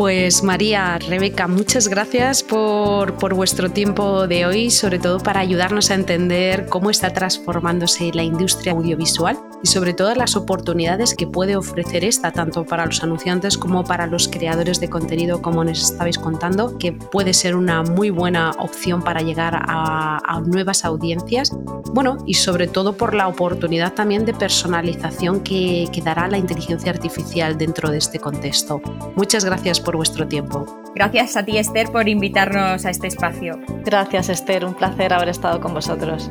Pues 0.00 0.42
María, 0.42 0.98
Rebeca, 0.98 1.46
muchas 1.46 1.86
gracias 1.86 2.42
por, 2.42 3.34
vuestro 3.34 3.70
tiempo 3.70 4.26
de 4.26 4.46
hoy, 4.46 4.70
sobre 4.70 4.98
todo 4.98 5.18
para 5.18 5.40
ayudarnos 5.40 5.90
a 5.90 5.94
entender 5.94 6.64
cómo 6.70 6.88
está 6.88 7.12
transformándose 7.12 8.10
la 8.14 8.22
industria 8.22 8.72
audiovisual 8.72 9.38
y 9.62 9.66
sobre 9.68 9.94
todo 9.94 10.14
las 10.14 10.36
oportunidades 10.36 11.14
que 11.14 11.26
puede 11.26 11.56
ofrecer 11.56 12.04
esta, 12.04 12.32
tanto 12.32 12.64
para 12.64 12.86
los 12.86 13.02
anunciantes 13.02 13.58
como 13.58 13.84
para 13.84 14.06
los 14.06 14.28
creadores 14.28 14.80
de 14.80 14.88
contenido, 14.88 15.42
como 15.42 15.64
nos 15.64 15.82
estabais 15.82 16.18
contando, 16.18 16.78
que 16.78 16.92
puede 16.92 17.34
ser 17.34 17.54
una 17.54 17.82
muy 17.82 18.10
buena 18.10 18.52
opción 18.58 19.02
para 19.02 19.20
llegar 19.20 19.54
a, 19.54 20.40
nuevas 20.46 20.84
audiencias. 20.84 21.52
Bueno, 21.92 22.16
y 22.26 22.34
sobre 22.34 22.66
todo 22.66 22.96
por 22.96 23.14
la 23.14 23.28
oportunidad 23.28 23.92
también 23.92 24.24
de 24.24 24.32
personalización 24.32 25.40
que, 25.40 25.88
que 25.92 26.00
dará 26.00 26.28
la 26.28 26.38
inteligencia 26.38 26.90
artificial 26.90 27.58
dentro 27.58 27.90
de 27.90 27.98
este 27.98 28.18
contexto. 28.18 28.80
Muchas 29.16 29.44
gracias 29.44 29.80
por 29.80 29.96
vuestro 29.96 30.26
tiempo. 30.26 30.82
Gracias 30.94 31.36
a 31.36 31.44
ti, 31.44 31.58
Esther, 31.58 31.90
por 31.92 32.08
invitarnos 32.08 32.84
a 32.84 32.90
este 32.90 33.06
espacio. 33.06 33.60
Gracias, 33.84 34.28
Esther. 34.28 34.64
Un 34.64 34.74
placer 34.74 35.12
haber 35.12 35.28
estado 35.28 35.60
con 35.60 35.74
vosotros. 35.74 36.30